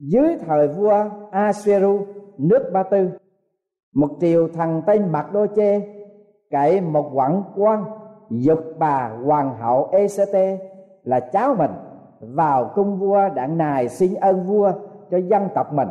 dưới 0.00 0.36
thời 0.46 0.68
vua 0.68 1.04
Aseru 1.30 1.98
nước 2.38 2.70
Ba 2.72 2.82
Tư, 2.82 3.10
một 3.94 4.08
triều 4.20 4.48
thằng 4.48 4.82
tên 4.86 5.12
Mạc 5.12 5.32
Đô 5.32 5.46
Chê 5.56 5.80
cậy 6.50 6.80
một 6.80 7.10
quận 7.14 7.42
quan 7.56 7.84
dục 8.30 8.58
bà 8.78 9.10
hoàng 9.24 9.56
hậu 9.58 9.88
ECT 9.92 10.60
là 11.04 11.20
cháu 11.20 11.54
mình 11.54 11.70
vào 12.20 12.70
cung 12.74 12.98
vua 12.98 13.28
đặng 13.34 13.58
nài 13.58 13.88
xin 13.88 14.14
ơn 14.14 14.46
vua 14.46 14.72
cho 15.10 15.18
dân 15.18 15.48
tộc 15.54 15.72
mình. 15.72 15.88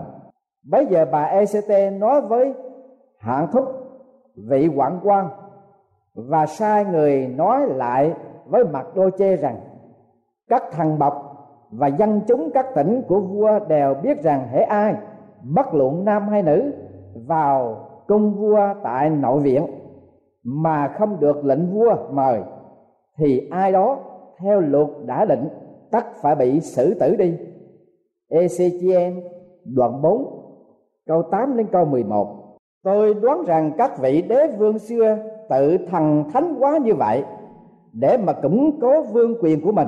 Bây 0.64 0.86
giờ 0.86 1.06
bà 1.12 1.24
ECT 1.24 1.94
nói 2.00 2.22
với 2.22 2.54
hạng 3.20 3.48
thúc, 3.52 3.66
vị 4.36 4.70
quản 4.76 5.00
quan, 5.04 5.30
và 6.16 6.46
sai 6.46 6.86
người 6.86 7.28
nói 7.28 7.68
lại 7.68 8.14
với 8.46 8.64
mặt 8.66 8.86
đô 8.96 9.10
chê 9.10 9.36
rằng, 9.36 9.60
các 10.50 10.64
thằng 10.72 11.00
bọc 11.00 11.29
và 11.72 11.88
dân 11.88 12.22
chúng 12.28 12.50
các 12.54 12.66
tỉnh 12.76 13.02
của 13.08 13.20
vua 13.20 13.60
đều 13.68 13.94
biết 14.04 14.24
rằng 14.24 14.48
hễ 14.52 14.62
ai 14.62 14.96
bất 15.44 15.74
luận 15.74 16.06
nam 16.06 16.28
hay 16.28 16.44
nữ 16.44 16.72
vào 17.28 17.86
cung 18.08 18.34
vua 18.34 18.60
tại 18.84 19.10
nội 19.10 19.40
viện 19.40 19.66
mà 20.44 20.88
không 20.88 21.20
được 21.20 21.46
lệnh 21.46 21.72
vua 21.74 21.96
mời, 22.12 22.42
thì 23.18 23.48
ai 23.52 23.72
đó 23.72 23.98
theo 24.40 24.60
luật 24.60 24.88
đã 25.06 25.26
định 25.26 25.50
tất 25.92 26.06
phải 26.22 26.36
bị 26.36 26.60
xử 26.60 26.94
tử 26.94 27.16
đi. 27.16 27.38
Ezechiel 28.32 29.22
đoạn 29.66 30.02
4 30.02 30.26
câu 31.08 31.24
8 31.32 31.58
đến 31.58 31.68
câu 31.72 31.86
11 31.86 32.36
Tôi 32.84 33.14
đoán 33.14 33.44
rằng 33.46 33.72
các 33.78 34.00
vị 34.00 34.22
đế 34.22 34.48
vương 34.58 34.80
xưa 34.80 35.18
tự 35.50 35.78
thần 35.78 36.24
thánh 36.34 36.56
quá 36.60 36.78
như 36.78 36.96
vậy 36.96 37.24
để 37.94 38.18
mà 38.18 38.34
củng 38.34 38.80
cố 38.82 39.02
vương 39.02 39.34
quyền 39.42 39.62
của 39.62 39.72
mình 39.72 39.88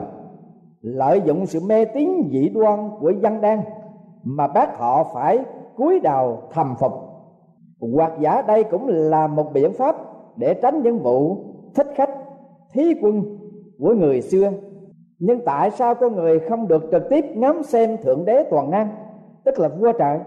lợi 0.82 1.22
dụng 1.26 1.46
sự 1.46 1.60
mê 1.68 1.86
tín 1.86 2.30
dị 2.32 2.50
đoan 2.50 2.90
của 3.00 3.14
dân 3.24 3.42
đen 3.42 3.62
mà 4.24 4.48
bác 4.48 4.78
họ 4.78 5.04
phải 5.14 5.40
cúi 5.76 6.00
đầu 6.00 6.38
thầm 6.52 6.76
phục. 6.80 6.92
Hoặc 7.96 8.12
giả 8.20 8.42
đây 8.42 8.64
cũng 8.64 8.88
là 8.88 9.28
một 9.28 9.54
biện 9.54 9.74
pháp 9.74 9.96
để 10.36 10.54
tránh 10.54 10.82
những 10.84 11.00
vụ 11.00 11.38
thích 11.76 11.88
khách, 11.96 12.10
thí 12.74 12.94
quân 13.02 13.24
của 13.80 13.94
người 13.94 14.22
xưa. 14.22 14.52
Nhưng 15.20 15.40
tại 15.46 15.72
sao 15.72 15.96
con 15.96 16.16
người 16.16 16.40
không 16.40 16.68
được 16.68 16.84
trực 16.92 17.04
tiếp 17.10 17.26
ngắm 17.36 17.64
xem 17.64 17.98
thượng 17.98 18.26
đế 18.26 18.44
toàn 18.44 18.70
năng, 18.70 18.90
tức 19.46 19.60
là 19.60 19.68
vua 19.68 19.92
trời? 19.92 20.20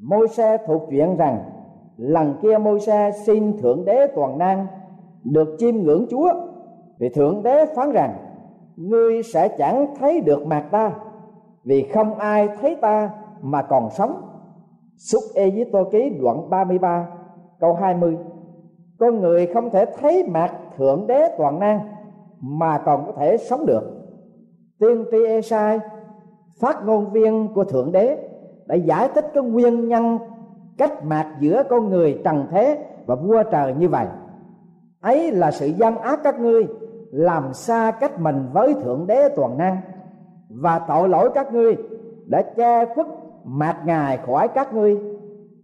Môi 0.00 0.28
xe 0.28 0.56
thuộc 0.66 0.82
chuyện 0.90 1.16
rằng, 1.16 1.38
lần 1.96 2.34
kia 2.42 2.58
môi 2.58 2.80
xe 2.80 3.10
xin 3.26 3.58
thượng 3.58 3.84
đế 3.84 4.06
toàn 4.06 4.38
năng 4.38 4.66
được 5.24 5.56
chiêm 5.58 5.76
ngưỡng 5.76 6.06
chúa, 6.10 6.32
thì 7.00 7.08
thượng 7.08 7.42
đế 7.42 7.66
phán 7.66 7.92
rằng 7.92 8.14
ngươi 8.76 9.22
sẽ 9.22 9.48
chẳng 9.48 9.94
thấy 9.98 10.20
được 10.20 10.46
mặt 10.46 10.68
ta, 10.70 10.92
vì 11.64 11.82
không 11.82 12.14
ai 12.14 12.48
thấy 12.60 12.76
ta 12.76 13.10
mà 13.42 13.62
còn 13.62 13.90
sống. 13.90 14.22
Xúc 14.96 15.22
Ê 15.34 15.50
với 15.50 15.70
Tô 15.72 15.84
Ký 15.92 16.10
đoạn 16.20 16.50
33 16.50 17.08
câu 17.60 17.74
20 17.74 18.16
Con 18.98 19.20
người 19.20 19.46
không 19.46 19.70
thể 19.70 19.84
thấy 20.00 20.28
mặt 20.28 20.52
Thượng 20.76 21.06
Đế 21.06 21.34
toàn 21.38 21.58
năng 21.58 21.80
mà 22.40 22.78
còn 22.78 23.06
có 23.06 23.12
thể 23.12 23.36
sống 23.36 23.66
được. 23.66 23.82
Tiên 24.78 25.04
tri 25.10 25.26
Ê 25.26 25.40
Sai 25.42 25.80
phát 26.60 26.86
ngôn 26.86 27.10
viên 27.12 27.48
của 27.54 27.64
Thượng 27.64 27.92
Đế, 27.92 28.18
đã 28.66 28.74
giải 28.74 29.08
thích 29.14 29.30
cái 29.34 29.44
nguyên 29.44 29.88
nhân 29.88 30.18
cách 30.78 31.04
mạc 31.04 31.36
giữa 31.40 31.62
con 31.70 31.88
người 31.88 32.20
trần 32.24 32.46
thế 32.50 32.84
và 33.06 33.14
vua 33.14 33.42
trời 33.42 33.74
như 33.74 33.88
vậy. 33.88 34.06
Ấy 35.00 35.32
là 35.32 35.50
sự 35.50 35.66
gian 35.66 35.98
ác 35.98 36.20
các 36.24 36.40
ngươi 36.40 36.66
làm 37.12 37.52
xa 37.52 37.90
cách 38.00 38.20
mình 38.20 38.48
với 38.52 38.74
thượng 38.74 39.06
đế 39.06 39.28
toàn 39.36 39.58
năng, 39.58 39.80
và 40.48 40.78
tội 40.78 41.08
lỗi 41.08 41.30
các 41.34 41.52
ngươi 41.52 41.76
đã 42.26 42.42
che 42.42 42.94
khuất 42.94 43.06
mặt 43.44 43.82
ngài 43.86 44.16
khỏi 44.16 44.48
các 44.48 44.74
ngươi, 44.74 44.98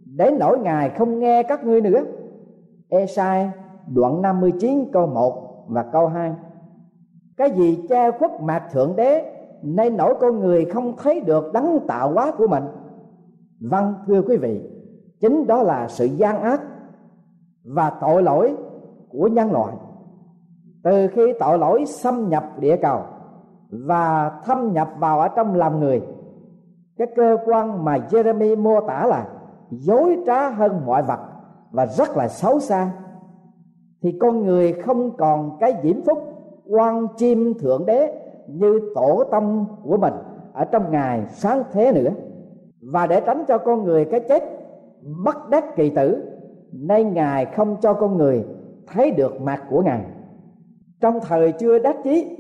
đến 0.05 0.39
nỗi 0.39 0.59
ngài 0.59 0.91
không 0.91 1.19
nghe 1.19 1.43
các 1.43 1.65
ngươi 1.65 1.81
nữa. 1.81 2.05
Esai 2.89 3.51
đoạn 3.95 4.23
59 4.23 4.93
câu 4.93 5.07
1 5.07 5.65
và 5.69 5.83
câu 5.83 6.07
2 6.07 6.35
Cái 7.37 7.51
gì 7.51 7.87
che 7.89 8.11
khuất 8.11 8.31
mặt 8.41 8.63
Thượng 8.73 8.97
Đế, 8.97 9.35
Nên 9.63 9.97
nỗi 9.97 10.15
con 10.21 10.41
người 10.41 10.65
không 10.65 10.97
thấy 10.97 11.21
được 11.21 11.53
đấng 11.53 11.87
tạo 11.87 12.13
hóa 12.13 12.33
của 12.39 12.47
mình. 12.47 12.65
Vâng 13.61 13.95
thưa 14.07 14.23
quý 14.23 14.37
vị, 14.37 14.61
Chính 15.21 15.47
đó 15.47 15.63
là 15.63 15.89
sự 15.89 16.05
gian 16.05 16.43
ác 16.43 16.61
Và 17.65 17.91
tội 18.01 18.23
lỗi 18.23 18.57
của 19.09 19.29
nhân 19.29 19.53
loại. 19.53 19.75
Từ 20.83 21.09
khi 21.09 21.33
tội 21.41 21.59
lỗi 21.59 21.85
xâm 21.87 22.29
nhập 22.29 22.45
địa 22.59 22.77
cầu 22.83 23.01
Và 23.71 24.31
thâm 24.45 24.73
nhập 24.73 24.89
vào 24.99 25.21
ở 25.21 25.29
trong 25.29 25.55
lòng 25.55 25.81
người, 25.81 26.03
cái 26.99 27.09
cơ 27.17 27.37
quan 27.45 27.85
mà 27.85 27.99
Jeremy 28.11 28.63
mô 28.63 28.81
tả 28.81 29.07
là 29.07 29.29
dối 29.71 30.19
trá 30.27 30.51
hơn 30.51 30.87
mọi 30.87 31.03
vật 31.03 31.21
và 31.71 31.87
rất 31.87 32.17
là 32.17 32.29
xấu 32.29 32.61
xa, 32.61 32.91
thì 34.03 34.19
con 34.21 34.47
người 34.47 34.73
không 34.73 35.17
còn 35.17 35.57
cái 35.61 35.75
diễm 35.83 36.03
phúc, 36.03 36.19
quan 36.67 37.07
chim 37.17 37.55
thượng 37.59 37.87
đế 37.87 38.15
như 38.49 38.81
tổ 38.95 39.25
tâm 39.31 39.65
của 39.85 39.97
mình 39.97 40.15
ở 40.53 40.65
trong 40.65 40.91
ngày 40.91 41.25
sáng 41.29 41.63
thế 41.73 41.93
nữa. 41.93 42.11
Và 42.93 43.07
để 43.07 43.21
tránh 43.27 43.45
cho 43.49 43.59
con 43.59 43.85
người 43.85 44.05
cái 44.05 44.21
chết 44.21 44.43
bất 45.25 45.49
đắc 45.51 45.77
kỳ 45.77 45.91
tử, 45.91 46.23
nay 46.73 47.05
ngài 47.05 47.45
không 47.45 47.77
cho 47.81 47.93
con 47.93 48.17
người 48.17 48.45
thấy 48.87 49.11
được 49.11 49.41
mặt 49.41 49.63
của 49.71 49.83
ngài 49.83 50.01
trong 51.01 51.21
thời 51.23 51.53
chưa 51.53 51.79
đắc 51.79 51.97
chí 52.05 52.37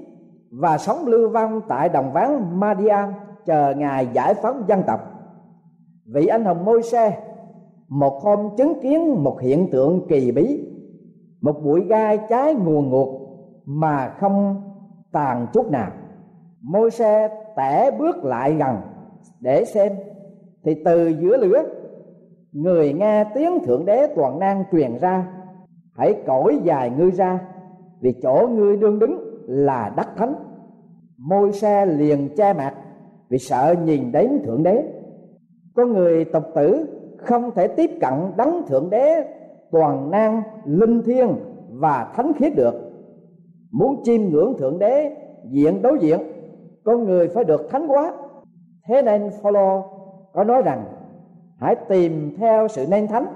và 0.50 0.78
sống 0.78 1.06
lưu 1.06 1.28
vong 1.28 1.60
tại 1.68 1.88
đồng 1.88 2.12
ván 2.12 2.60
Madian 2.60 3.12
chờ 3.44 3.74
ngài 3.76 4.08
giải 4.12 4.34
phóng 4.34 4.62
dân 4.66 4.82
tộc. 4.86 5.00
Vị 6.06 6.26
anh 6.26 6.44
hùng 6.44 6.64
môi 6.64 6.82
xe, 6.82 7.18
một 7.88 8.22
hôm 8.22 8.56
chứng 8.56 8.80
kiến 8.82 9.24
một 9.24 9.40
hiện 9.40 9.70
tượng 9.70 10.06
kỳ 10.08 10.32
bí, 10.32 10.64
một 11.40 11.60
bụi 11.64 11.84
gai 11.88 12.18
cháy 12.28 12.54
nguồn 12.54 12.90
ngụt 12.90 13.08
mà 13.64 14.08
không 14.08 14.62
tàn 15.12 15.46
chút 15.52 15.70
nào. 15.70 15.90
Môi 16.60 16.90
xe 16.90 17.28
tẻ 17.56 17.90
bước 17.98 18.24
lại 18.24 18.54
gần 18.54 18.76
để 19.40 19.64
xem, 19.64 19.92
thì 20.64 20.82
từ 20.84 21.08
giữa 21.08 21.36
lửa, 21.36 21.64
người 22.52 22.92
nghe 22.92 23.24
tiếng 23.34 23.64
thượng 23.64 23.84
đế 23.84 24.06
toàn 24.16 24.38
năng 24.38 24.64
truyền 24.72 24.98
ra, 24.98 25.26
hãy 25.96 26.22
cõi 26.26 26.58
dài 26.64 26.90
ngươi 26.90 27.10
ra 27.10 27.40
vì 28.00 28.12
chỗ 28.22 28.48
ngươi 28.50 28.76
đương 28.76 28.98
đứng 28.98 29.44
là 29.46 29.92
đất 29.96 30.08
thánh. 30.16 30.34
Môi 31.16 31.52
xe 31.52 31.86
liền 31.86 32.28
che 32.36 32.52
mặt 32.52 32.74
vì 33.28 33.38
sợ 33.38 33.74
nhìn 33.84 34.12
đến 34.12 34.42
thượng 34.44 34.62
đế. 34.62 34.84
Có 35.74 35.86
người 35.86 36.24
tục 36.24 36.44
tử 36.54 36.86
không 37.18 37.50
thể 37.54 37.68
tiếp 37.68 37.90
cận 38.00 38.12
đấng 38.36 38.66
thượng 38.66 38.90
đế, 38.90 39.24
toàn 39.70 40.10
năng, 40.10 40.42
linh 40.64 41.02
thiêng 41.02 41.28
và 41.70 42.12
thánh 42.16 42.32
khiết 42.32 42.56
được. 42.56 42.74
Muốn 43.70 44.00
chiêm 44.04 44.22
ngưỡng 44.22 44.54
thượng 44.58 44.78
đế, 44.78 45.16
diện 45.44 45.82
đối 45.82 45.98
diện 45.98 46.20
con 46.84 47.04
người 47.04 47.28
phải 47.28 47.44
được 47.44 47.70
thánh 47.70 47.88
hóa. 47.88 48.12
Thế 48.88 49.02
nên 49.02 49.30
Phaolô 49.42 49.84
có 50.32 50.44
nói 50.44 50.62
rằng, 50.62 50.84
hãy 51.58 51.76
tìm 51.88 52.36
theo 52.38 52.68
sự 52.68 52.86
nên 52.90 53.06
thánh, 53.06 53.26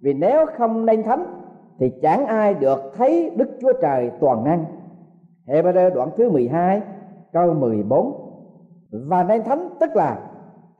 vì 0.00 0.14
nếu 0.14 0.46
không 0.56 0.86
nên 0.86 1.02
thánh 1.02 1.35
thì 1.78 1.92
chẳng 2.02 2.26
ai 2.26 2.54
được 2.54 2.92
thấy 2.96 3.30
Đức 3.36 3.48
Chúa 3.60 3.72
Trời 3.82 4.10
toàn 4.20 4.44
năng. 4.44 4.64
Hebrew 5.46 5.94
đoạn 5.94 6.10
thứ 6.16 6.30
12 6.30 6.82
câu 7.32 7.54
14 7.54 8.26
và 8.90 9.22
nên 9.22 9.42
thánh 9.42 9.68
tức 9.80 9.96
là, 9.96 10.18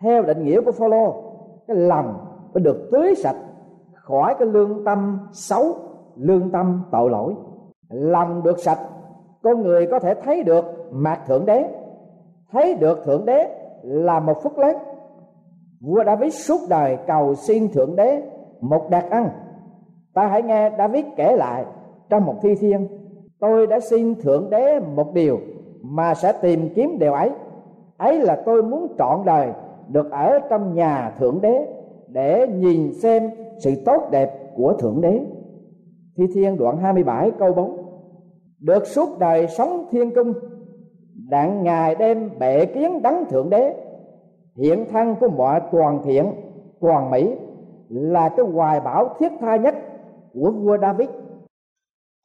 theo 0.00 0.22
định 0.22 0.44
nghĩa 0.44 0.60
của 0.60 0.72
Phaolô, 0.72 1.14
cái 1.68 1.76
lòng 1.76 2.18
phải 2.52 2.62
được 2.62 2.88
tưới 2.92 3.14
sạch 3.14 3.36
khỏi 3.94 4.34
cái 4.38 4.48
lương 4.48 4.84
tâm 4.84 5.18
xấu, 5.32 5.64
lương 6.16 6.50
tâm 6.50 6.82
tội 6.90 7.10
lỗi. 7.10 7.34
Lòng 7.88 8.42
được 8.42 8.58
sạch, 8.58 8.78
con 9.42 9.62
người 9.62 9.86
có 9.86 9.98
thể 9.98 10.14
thấy 10.14 10.42
được 10.42 10.64
mặt 10.92 11.20
thượng 11.26 11.46
đế. 11.46 11.68
Thấy 12.52 12.74
được 12.74 13.04
thượng 13.04 13.24
đế 13.24 13.48
là 13.82 14.20
một 14.20 14.42
phúc 14.42 14.58
lớn 14.58 14.76
vua 15.80 16.04
david 16.04 16.34
suốt 16.34 16.60
đời 16.68 16.98
cầu 17.06 17.34
xin 17.34 17.68
thượng 17.68 17.96
đế 17.96 18.22
một 18.60 18.90
đặc 18.90 19.04
ăn 19.10 19.28
ta 20.16 20.26
hãy 20.26 20.42
nghe 20.42 20.70
david 20.78 21.04
kể 21.16 21.36
lại 21.36 21.64
trong 22.08 22.26
một 22.26 22.34
thi 22.42 22.54
thiên 22.54 22.88
tôi 23.38 23.66
đã 23.66 23.80
xin 23.80 24.14
thượng 24.14 24.50
đế 24.50 24.80
một 24.80 25.14
điều 25.14 25.40
mà 25.82 26.14
sẽ 26.14 26.32
tìm 26.42 26.68
kiếm 26.74 26.98
điều 26.98 27.12
ấy. 27.12 27.30
Ấy 27.96 28.20
là 28.20 28.42
tôi 28.46 28.62
muốn 28.62 28.94
trọn 28.98 29.20
đời 29.24 29.48
được 29.88 30.10
ở 30.10 30.38
trong 30.50 30.74
nhà 30.74 31.14
thượng 31.18 31.40
đế 31.40 31.66
để 32.08 32.46
nhìn 32.48 32.94
xem 32.94 33.30
sự 33.58 33.70
tốt 33.84 34.02
đẹp 34.10 34.30
của 34.56 34.72
thượng 34.72 35.00
đế. 35.00 35.20
Thi 36.16 36.24
thiên 36.34 36.56
đoạn 36.56 36.76
27 36.76 37.30
câu 37.30 37.52
4 37.52 37.76
được 38.60 38.86
suốt 38.86 39.18
đời 39.18 39.46
sống 39.48 39.86
thiên 39.90 40.14
cung, 40.14 40.32
đặng 41.30 41.62
ngài 41.62 41.94
đem 41.94 42.30
bệ 42.38 42.66
kiến 42.66 43.02
đấng 43.02 43.24
thượng 43.24 43.50
đế. 43.50 43.74
Hiện 44.56 44.84
thân 44.90 45.14
của 45.20 45.28
mọi 45.28 45.60
toàn 45.72 46.00
thiện, 46.04 46.26
toàn 46.80 47.10
mỹ 47.10 47.34
là 47.88 48.28
cái 48.28 48.46
hoài 48.46 48.80
bảo 48.80 49.14
thiết 49.18 49.32
tha 49.40 49.56
nhất 49.56 49.74
của 50.36 50.50
vua 50.50 50.78
david. 50.78 51.08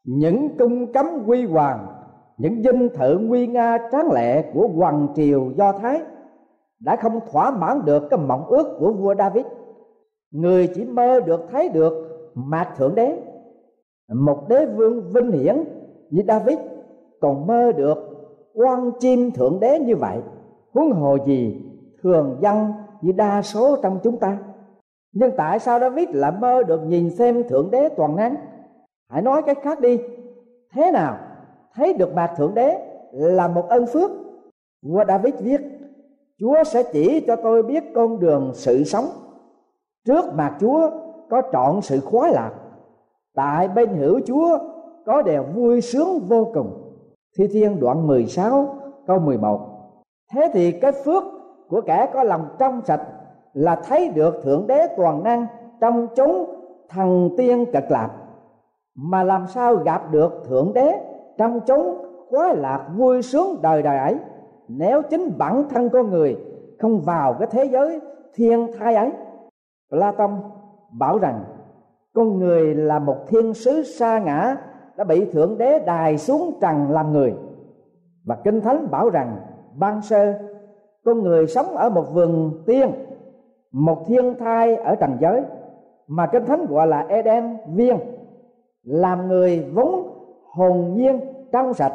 Những 0.06 0.58
cung 0.58 0.94
cấm 0.94 1.06
quy 1.27 1.46
hoàng, 1.46 1.88
những 2.38 2.63
dinh 2.63 2.89
thự 2.94 3.18
nguy 3.18 3.48
nga 3.48 3.77
tráng 3.91 4.12
lệ 4.12 4.51
của 4.53 4.68
hoàng 4.68 5.08
triều 5.15 5.51
do 5.56 5.72
thái 5.72 6.01
đã 6.80 6.96
không 6.96 7.20
thỏa 7.32 7.51
mãn 7.51 7.86
được 7.86 8.03
cái 8.10 8.20
mộng 8.20 8.46
ước 8.46 8.77
của 8.80 8.94
vua 8.94 9.15
david. 9.15 9.46
Người 10.32 10.70
chỉ 10.75 10.86
mơ 10.86 11.20
được, 11.20 11.41
thấy 11.51 11.70
được 11.70 11.94
mạc 12.36 12.74
thượng 12.77 12.96
đế, 12.96 13.18
một 14.13 14.50
đế 14.50 14.65
vương 14.65 15.12
vinh 15.13 15.32
hiển 15.32 15.63
như 16.10 16.24
david 16.27 16.58
còn 17.22 17.48
mơ 17.48 17.72
được 17.72 17.98
quan 18.53 18.91
chim 19.00 19.32
thượng 19.32 19.60
đế 19.60 19.80
như 19.80 19.96
vậy. 19.96 20.18
Huống 20.74 20.92
hồ 20.92 21.18
gì 21.25 21.62
thường 22.03 22.38
dân 22.42 22.72
như 23.01 23.12
đa 23.12 23.42
số 23.42 23.77
trong 23.83 24.00
chúng 24.03 24.18
ta 24.18 24.38
nhưng 25.14 25.32
tại 25.38 25.60
sao 25.60 25.80
David 25.80 26.10
lại 26.12 26.32
mơ 26.40 26.64
được 26.64 26.82
nhìn 26.88 27.10
xem 27.10 27.44
thượng 27.50 27.72
đế 27.72 27.90
toàn 27.90 28.16
năng? 28.16 28.36
Hãy 29.10 29.22
nói 29.22 29.42
cái 29.46 29.56
khác 29.56 29.80
đi. 29.80 30.00
Thế 30.74 30.92
nào? 30.92 31.18
Thấy 31.76 31.94
được 31.94 32.14
mặt 32.14 32.34
thượng 32.38 32.54
đế 32.54 32.80
là 33.12 33.48
một 33.48 33.70
ân 33.70 33.86
phước? 33.86 34.12
Vua 34.82 35.06
David 35.08 35.34
viết, 35.40 35.62
Chúa 36.40 36.64
sẽ 36.64 36.84
chỉ 36.94 37.20
cho 37.28 37.36
tôi 37.36 37.64
biết 37.64 37.84
con 37.96 38.20
đường 38.20 38.52
sự 38.54 38.84
sống. 38.84 39.06
Trước 40.06 40.26
mặt 40.34 40.58
Chúa 40.60 40.90
có 41.30 41.42
trọn 41.52 41.82
sự 41.82 42.00
khoái 42.00 42.34
lạc. 42.34 42.52
Tại 43.36 43.68
bên 43.68 43.90
hữu 43.90 44.20
Chúa 44.26 44.60
có 45.06 45.22
đều 45.22 45.44
vui 45.44 45.82
sướng 45.82 46.20
vô 46.20 46.52
cùng. 46.54 46.94
Thi 47.38 47.48
Thiên 47.48 47.80
đoạn 47.80 48.08
16 48.08 48.76
câu 49.08 49.20
11 49.20 49.72
Thế 50.34 50.50
thì 50.54 50.72
cái 50.72 50.92
phước 50.92 51.24
của 51.68 51.82
kẻ 51.82 52.10
có 52.14 52.24
lòng 52.24 52.48
trong 52.60 52.82
sạch 52.86 53.02
là 53.53 53.75
thấy 53.75 54.09
được 54.09 54.44
thượng 54.44 54.68
đế 54.68 54.87
toàn 54.98 55.24
năng 55.24 55.48
trong 55.81 56.07
chúng 56.16 56.55
thần 56.90 57.29
tiên 57.37 57.66
cực 57.74 57.92
lạc. 57.92 58.09
Mà 58.96 59.24
làm 59.24 59.48
sao 59.48 59.75
gặp 59.75 60.11
được 60.11 60.44
thượng 60.48 60.74
đế 60.74 61.00
trong 61.37 61.59
chúng 61.59 62.05
khoái 62.29 62.55
lạc 62.55 62.87
vui 62.96 63.22
sướng 63.22 63.61
đời 63.61 63.81
đời 63.81 63.98
ấy? 63.98 64.18
Nếu 64.68 65.01
chính 65.01 65.37
bản 65.37 65.70
thân 65.70 65.90
con 65.90 66.09
người 66.09 66.37
không 66.79 67.01
vào 67.01 67.33
cái 67.33 67.48
thế 67.51 67.66
giới 67.66 68.00
thiên 68.35 68.68
thai 68.79 68.96
ấy, 68.96 69.11
Platon 69.90 70.40
bảo 70.92 71.18
rằng, 71.18 71.44
con 72.14 72.40
người 72.40 72.75
là 72.75 73.00
một 73.00 73.18
thiên 73.27 73.53
sứ 73.53 73.83
sa 73.83 74.20
ngã 74.20 74.55
đã 74.98 75.03
bị 75.03 75.25
thượng 75.25 75.57
đế 75.57 75.79
đài 75.79 76.18
xuống 76.18 76.57
trần 76.61 76.92
làm 76.92 77.14
người. 77.14 77.33
Và 78.25 78.35
kinh 78.44 78.61
thánh 78.61 78.92
bảo 78.92 79.09
rằng, 79.09 79.37
ban 79.75 80.01
sơ, 80.01 80.33
con 81.05 81.24
người 81.24 81.48
sống 81.48 81.77
ở 81.77 81.90
một 81.90 82.14
vườn 82.14 82.51
tiên 82.66 82.92
một 83.72 84.03
thiên 84.07 84.36
thai 84.40 84.75
ở 84.75 84.96
trần 84.96 85.18
giới, 85.22 85.42
mà 86.07 86.27
kinh 86.27 86.46
thánh 86.46 86.66
gọi 86.66 86.88
là 86.88 87.05
Eden 87.10 87.57
viên, 87.75 87.98
làm 88.84 89.27
người 89.27 89.70
vốn 89.74 90.07
hồn 90.44 90.94
nhiên, 90.94 91.20
trong 91.51 91.74
sạch. 91.74 91.94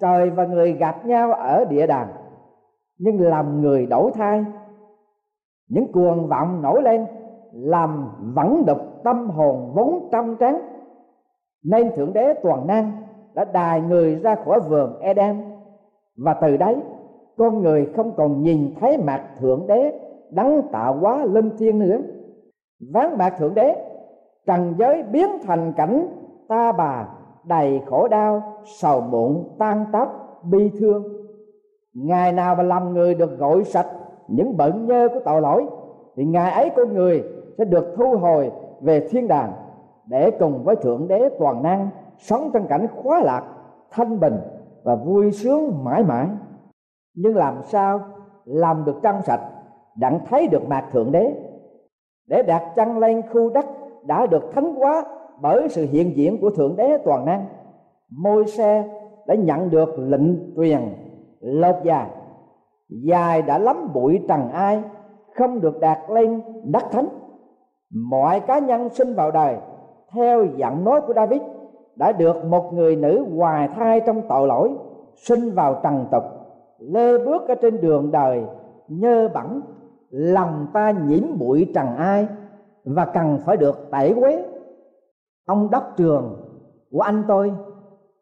Trời 0.00 0.30
và 0.30 0.44
người 0.44 0.72
gặp 0.72 1.06
nhau 1.06 1.32
ở 1.32 1.64
địa 1.64 1.86
đàng, 1.86 2.08
nhưng 2.98 3.20
làm 3.20 3.60
người 3.60 3.86
đổi 3.86 4.10
thay 4.14 4.44
những 5.68 5.92
cuồng 5.92 6.26
vọng 6.28 6.62
nổi 6.62 6.82
lên, 6.82 7.06
làm 7.52 8.08
vẫn 8.34 8.64
đục 8.66 8.78
tâm 9.04 9.30
hồn 9.30 9.72
vốn 9.74 10.08
trong 10.12 10.36
trắng. 10.36 10.60
Nên 11.64 11.90
thượng 11.96 12.12
đế 12.12 12.34
toàn 12.42 12.66
năng 12.66 12.92
đã 13.34 13.44
đài 13.44 13.80
người 13.80 14.14
ra 14.14 14.34
khỏi 14.34 14.60
vườn 14.60 15.00
Eden, 15.00 15.42
và 16.16 16.34
từ 16.34 16.56
đấy, 16.56 16.76
con 17.36 17.62
người 17.62 17.90
không 17.96 18.12
còn 18.16 18.42
nhìn 18.42 18.74
thấy 18.80 18.98
mặt 18.98 19.22
thượng 19.38 19.66
đế 19.66 19.98
đấng 20.30 20.62
tạo 20.72 20.94
hóa 20.94 21.24
linh 21.24 21.50
thiên 21.58 21.78
nữa. 21.78 21.98
Ván 22.92 23.18
bạc 23.18 23.34
thượng 23.38 23.54
đế, 23.54 23.76
trần 24.46 24.74
giới 24.78 25.02
biến 25.02 25.28
thành 25.46 25.72
cảnh 25.76 26.08
ta 26.48 26.72
bà 26.72 27.08
đầy 27.44 27.80
khổ 27.86 28.08
đau, 28.08 28.42
sầu 28.64 29.00
muộn, 29.00 29.56
tan 29.58 29.84
tóc, 29.92 30.40
bi 30.42 30.70
thương. 30.78 31.04
Ngày 31.94 32.32
nào 32.32 32.54
mà 32.54 32.62
làm 32.62 32.92
người 32.92 33.14
được 33.14 33.38
gội 33.38 33.64
sạch 33.64 33.86
những 34.28 34.56
bận 34.56 34.86
nhơ 34.86 35.08
của 35.08 35.20
tội 35.24 35.40
lỗi, 35.40 35.66
thì 36.16 36.24
ngày 36.24 36.50
ấy 36.50 36.70
con 36.76 36.94
người 36.94 37.24
sẽ 37.58 37.64
được 37.64 37.94
thu 37.96 38.16
hồi 38.16 38.52
về 38.80 39.08
thiên 39.10 39.28
đàng 39.28 39.52
để 40.06 40.30
cùng 40.30 40.64
với 40.64 40.76
thượng 40.76 41.08
đế 41.08 41.28
toàn 41.38 41.62
năng 41.62 41.88
sống 42.18 42.50
trong 42.52 42.66
cảnh 42.66 42.86
khóa 43.02 43.20
lạc, 43.20 43.42
thanh 43.90 44.20
bình 44.20 44.36
và 44.82 44.94
vui 44.94 45.32
sướng 45.32 45.84
mãi 45.84 46.04
mãi. 46.04 46.26
Nhưng 47.14 47.36
làm 47.36 47.62
sao 47.62 48.00
làm 48.44 48.84
được 48.84 48.96
trong 49.02 49.22
sạch 49.22 49.40
đặng 49.96 50.18
thấy 50.28 50.46
được 50.46 50.68
mặt 50.68 50.84
thượng 50.92 51.12
đế. 51.12 51.34
Để 52.28 52.42
đặt 52.42 52.72
chân 52.76 52.98
lên 52.98 53.22
khu 53.32 53.50
đất 53.50 53.66
đã 54.06 54.26
được 54.26 54.52
thánh 54.54 54.74
hóa 54.74 55.04
bởi 55.40 55.68
sự 55.68 55.86
hiện 55.90 56.16
diện 56.16 56.40
của 56.40 56.50
thượng 56.50 56.76
đế 56.76 56.98
toàn 57.04 57.24
năng 57.24 57.46
môi 58.10 58.46
xe 58.46 58.88
đã 59.26 59.34
nhận 59.34 59.70
được 59.70 59.98
lệnh 59.98 60.54
truyền 60.56 60.80
lột 61.40 61.74
dài 61.84 62.06
dài 62.88 63.42
đã 63.42 63.58
lắm 63.58 63.90
bụi 63.94 64.20
trần 64.28 64.50
ai 64.52 64.82
không 65.34 65.60
được 65.60 65.80
đạt 65.80 65.98
lên 66.08 66.40
đất 66.64 66.84
thánh. 66.90 67.08
Mọi 67.90 68.40
cá 68.40 68.58
nhân 68.58 68.88
sinh 68.88 69.14
vào 69.14 69.30
đời, 69.30 69.56
theo 70.14 70.44
dặn 70.44 70.84
nói 70.84 71.00
của 71.00 71.14
David, 71.14 71.42
đã 71.96 72.12
được 72.12 72.44
một 72.44 72.72
người 72.72 72.96
nữ 72.96 73.24
hoài 73.36 73.68
thai 73.68 74.00
trong 74.00 74.22
tội 74.28 74.48
lỗi, 74.48 74.70
sinh 75.14 75.50
vào 75.54 75.80
trần 75.82 76.06
tục, 76.12 76.22
lê 76.78 77.18
bước 77.18 77.48
ở 77.48 77.54
trên 77.54 77.80
đường 77.80 78.10
đời, 78.10 78.42
nhơ 78.88 79.28
bẩn 79.34 79.60
lòng 80.10 80.66
ta 80.72 80.90
nhiễm 80.90 81.38
bụi 81.38 81.72
trần 81.74 81.96
ai 81.96 82.28
và 82.84 83.04
cần 83.04 83.38
phải 83.44 83.56
được 83.56 83.88
tẩy 83.90 84.14
quế. 84.14 84.44
Ông 85.46 85.70
đốc 85.70 85.92
trường 85.96 86.36
của 86.90 87.00
anh 87.00 87.24
tôi 87.28 87.52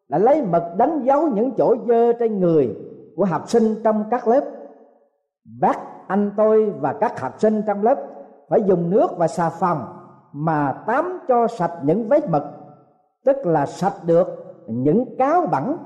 đã 0.09 0.19
lấy 0.19 0.43
mực 0.43 0.63
đánh 0.77 1.03
dấu 1.05 1.29
những 1.29 1.51
chỗ 1.57 1.77
dơ 1.89 2.13
trên 2.13 2.41
người 2.41 2.77
của 3.17 3.25
học 3.25 3.49
sinh 3.49 3.75
trong 3.85 4.05
các 4.11 4.29
lớp. 4.29 4.45
Bác 5.61 6.09
anh 6.09 6.31
tôi 6.37 6.71
và 6.71 6.93
các 7.01 7.21
học 7.21 7.33
sinh 7.39 7.63
trong 7.67 7.83
lớp 7.83 7.99
phải 8.49 8.63
dùng 8.63 8.91
nước 8.91 9.11
và 9.19 9.29
xà 9.29 9.51
phòng 9.51 9.87
mà 10.33 10.83
tắm 10.87 11.19
cho 11.29 11.47
sạch 11.47 11.73
những 11.83 12.09
vết 12.09 12.31
mực, 12.31 12.43
tức 13.25 13.37
là 13.47 13.67
sạch 13.67 13.95
được 14.07 14.27
những 14.67 15.17
cáo 15.19 15.47
bẩn 15.47 15.77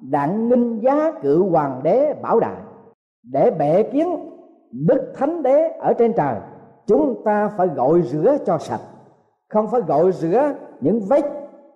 đặng 0.00 0.48
nghinh 0.48 0.80
giá 0.82 1.12
cự 1.22 1.42
hoàng 1.50 1.80
đế 1.82 2.14
bảo 2.22 2.40
đại 2.40 2.60
để 3.22 3.50
bệ 3.50 3.82
kiến 3.82 4.08
đức 4.70 5.12
thánh 5.14 5.42
đế 5.42 5.68
ở 5.68 5.92
trên 5.92 6.12
trời 6.16 6.36
chúng 6.86 7.22
ta 7.24 7.48
phải 7.48 7.66
gội 7.66 8.02
rửa 8.02 8.36
cho 8.46 8.58
sạch 8.58 8.80
không 9.48 9.68
phải 9.70 9.80
gội 9.80 10.12
rửa 10.12 10.54
những 10.80 11.00
vết 11.08 11.24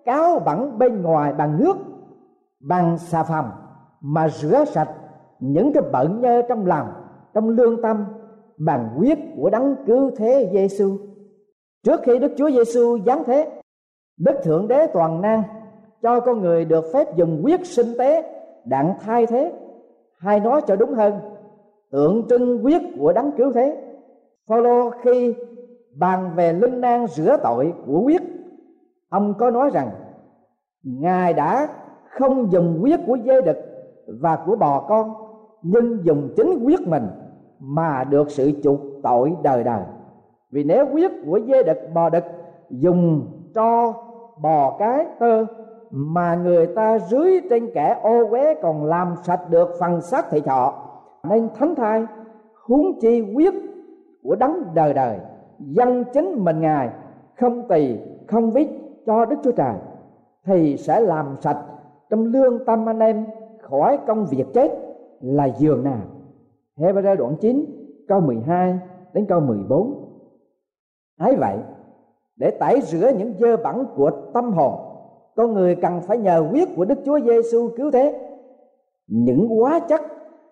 cáo 0.05 0.39
bẩn 0.39 0.77
bên 0.77 1.01
ngoài 1.01 1.33
bằng 1.33 1.59
nước 1.59 1.77
bằng 2.59 2.97
xà 2.97 3.23
phòng 3.23 3.51
mà 4.01 4.29
rửa 4.29 4.65
sạch 4.65 4.89
những 5.39 5.73
cái 5.73 5.83
bẩn 5.91 6.21
nhơ 6.21 6.41
trong 6.49 6.65
lòng 6.65 6.87
trong 7.33 7.49
lương 7.49 7.81
tâm 7.81 8.05
bằng 8.57 8.89
huyết 8.95 9.19
của 9.37 9.49
đấng 9.49 9.75
cứu 9.85 10.11
thế 10.17 10.49
Giêsu. 10.53 10.97
Trước 11.83 11.99
khi 12.03 12.19
Đức 12.19 12.31
Chúa 12.37 12.51
Giêsu 12.51 12.99
giáng 13.05 13.23
thế, 13.23 13.61
Đức 14.17 14.35
Thượng 14.43 14.67
Đế 14.67 14.87
toàn 14.87 15.21
năng 15.21 15.43
cho 16.01 16.19
con 16.19 16.41
người 16.41 16.65
được 16.65 16.85
phép 16.93 17.15
dùng 17.15 17.41
huyết 17.43 17.67
sinh 17.67 17.97
tế 17.99 18.39
đặng 18.65 18.93
thay 18.99 19.25
thế 19.25 19.53
hay 20.17 20.39
nói 20.39 20.61
cho 20.67 20.75
đúng 20.75 20.93
hơn 20.93 21.13
tượng 21.93 22.25
trưng 22.29 22.65
quyết 22.65 22.81
của 22.99 23.13
đấng 23.13 23.31
cứu 23.37 23.51
thế. 23.51 23.77
Phaolô 24.47 24.89
khi 24.89 25.35
bàn 25.95 26.31
về 26.35 26.53
linh 26.53 26.81
năng 26.81 27.07
rửa 27.07 27.37
tội 27.43 27.73
của 27.87 28.01
quyết, 28.01 28.21
ông 29.09 29.33
có 29.39 29.51
nói 29.51 29.69
rằng 29.73 29.89
ngài 30.83 31.33
đã 31.33 31.67
không 32.09 32.51
dùng 32.51 32.79
quyết 32.81 32.99
của 33.07 33.17
dê 33.25 33.41
đực 33.41 33.57
và 34.07 34.39
của 34.45 34.55
bò 34.55 34.85
con 34.89 35.13
nhưng 35.61 36.05
dùng 36.05 36.29
chính 36.35 36.63
quyết 36.65 36.87
mình 36.87 37.07
mà 37.59 38.03
được 38.03 38.31
sự 38.31 38.51
chuộc 38.63 38.79
tội 39.03 39.33
đời 39.43 39.63
đời. 39.63 39.81
Vì 40.51 40.63
nếu 40.63 40.85
quyết 40.93 41.11
của 41.25 41.39
dê 41.47 41.63
đực 41.63 41.77
bò 41.93 42.09
đực 42.09 42.23
dùng 42.69 43.27
cho 43.55 43.93
bò 44.41 44.75
cái 44.79 45.05
tơ 45.19 45.45
mà 45.91 46.35
người 46.35 46.67
ta 46.67 46.99
rưới 46.99 47.41
trên 47.49 47.71
kẻ 47.73 47.99
ô 48.03 48.29
uế 48.29 48.53
còn 48.61 48.85
làm 48.85 49.15
sạch 49.23 49.49
được 49.49 49.69
phần 49.79 50.01
xác 50.01 50.29
thị 50.29 50.41
thọ 50.41 50.73
nên 51.29 51.49
thánh 51.55 51.75
thai, 51.75 52.05
huống 52.65 52.99
chi 52.99 53.21
quyết 53.35 53.53
của 54.23 54.35
đấng 54.35 54.63
đời 54.73 54.93
đời 54.93 55.19
dân 55.59 56.03
chính 56.13 56.43
mình 56.43 56.61
ngài, 56.61 56.89
không 57.39 57.67
tỳ, 57.67 57.97
không 58.27 58.51
vít 58.51 58.67
cho 59.05 59.25
đức 59.25 59.35
chúa 59.43 59.51
trời, 59.51 59.75
thì 60.45 60.77
sẽ 60.77 60.99
làm 60.99 61.35
sạch 61.41 61.65
trong 62.09 62.25
lương 62.25 62.65
tâm 62.65 62.89
anh 62.89 62.99
em 62.99 63.25
khỏi 63.61 63.99
công 64.07 64.25
việc 64.25 64.45
chết 64.53 64.71
là 65.21 65.45
giường 65.45 65.83
nào. 65.83 66.01
Hebrew 66.77 67.15
đoạn 67.15 67.35
9 67.41 67.65
câu 68.07 68.19
12 68.19 68.79
đến 69.13 69.25
câu 69.25 69.39
14 69.39 70.09
ấy 71.19 71.35
vậy, 71.35 71.57
để 72.35 72.51
tẩy 72.59 72.81
rửa 72.81 73.11
những 73.17 73.33
dơ 73.39 73.57
bẩn 73.57 73.85
của 73.95 74.11
tâm 74.33 74.51
hồn, 74.51 74.73
con 75.35 75.53
người 75.53 75.75
cần 75.75 76.01
phải 76.01 76.17
nhờ 76.17 76.47
huyết 76.49 76.67
của 76.75 76.85
Đức 76.85 76.99
Chúa 77.05 77.19
Giêsu 77.19 77.69
cứu 77.77 77.91
thế. 77.91 78.29
Những 79.07 79.47
hóa 79.47 79.79
chất 79.79 80.01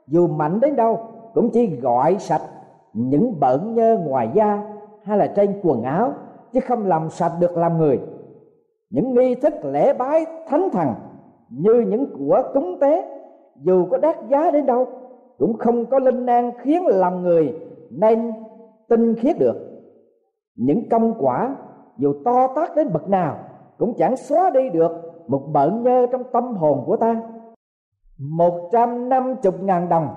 dù 0.08 0.28
mạnh 0.28 0.60
đến 0.60 0.76
đâu, 0.76 1.00
cũng 1.34 1.50
chỉ 1.50 1.68
gọi 1.68 2.16
sạch 2.20 2.42
những 2.94 3.40
bẩn 3.40 3.76
nhơ 3.76 3.98
ngoài 4.08 4.30
da 4.34 4.64
hay 5.04 5.18
là 5.18 5.28
trên 5.28 5.60
quần 5.64 5.84
áo, 5.84 6.14
chứ 6.54 6.60
không 6.60 6.88
làm 6.88 7.10
sạch 7.10 7.32
được 7.40 7.58
làm 7.58 7.78
người. 7.78 8.00
Những 8.90 9.14
nghi 9.14 9.36
thức 9.36 9.54
lễ 9.64 9.94
bái 9.94 10.26
thánh 10.48 10.70
thần 10.72 10.88
như 11.50 11.86
những 11.88 12.06
của 12.18 12.44
cúng 12.54 12.78
tế, 12.82 13.20
dù 13.56 13.86
có 13.92 13.98
đắt 13.98 14.16
giá 14.30 14.52
đến 14.52 14.66
đâu, 14.66 14.88
cũng 15.38 15.58
không 15.58 15.86
có 15.86 16.00
linh 16.00 16.26
năng 16.26 16.52
khiến 16.58 16.88
lòng 16.88 17.22
người 17.22 17.60
nên 17.90 18.32
tinh 18.90 19.16
khiết 19.16 19.40
được. 19.40 19.56
Những 20.56 20.90
công 20.90 21.14
quả 21.20 21.56
dù 21.98 22.14
to 22.26 22.48
tác 22.56 22.76
đến 22.76 22.94
bậc 22.94 23.10
nào 23.10 23.38
cũng 23.78 23.94
chẳng 23.98 24.18
xóa 24.18 24.50
đi 24.50 24.70
được 24.70 24.92
một 25.28 25.42
bận 25.54 25.84
nhơ 25.84 26.08
trong 26.12 26.24
tâm 26.34 26.56
hồn 26.56 26.84
của 26.86 26.98
ta 26.98 27.22
một 28.30 28.70
trăm 28.72 29.10
năm 29.10 29.36
chục 29.42 29.64
ngàn 29.64 29.90
đồng 29.90 30.08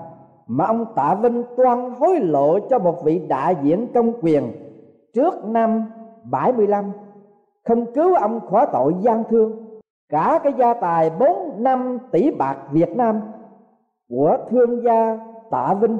mà 0.47 0.65
ông 0.65 0.85
Tạ 0.95 1.15
Vinh 1.21 1.43
toan 1.57 1.91
hối 1.99 2.19
lộ 2.19 2.59
cho 2.59 2.79
một 2.79 3.03
vị 3.03 3.25
đại 3.27 3.55
diện 3.61 3.87
công 3.93 4.13
quyền 4.21 4.51
trước 5.13 5.45
năm 5.45 5.91
75 6.23 6.91
không 7.67 7.93
cứu 7.93 8.15
ông 8.15 8.39
khỏi 8.49 8.67
tội 8.71 8.95
gian 8.99 9.23
thương. 9.29 9.51
Cả 10.09 10.39
cái 10.43 10.53
gia 10.57 10.73
tài 10.73 11.09
4 11.19 11.63
năm 11.63 11.97
tỷ 12.11 12.31
bạc 12.31 12.57
Việt 12.71 12.97
Nam 12.97 13.21
của 14.09 14.37
thương 14.49 14.83
gia 14.83 15.19
Tạ 15.51 15.73
Vinh 15.81 15.97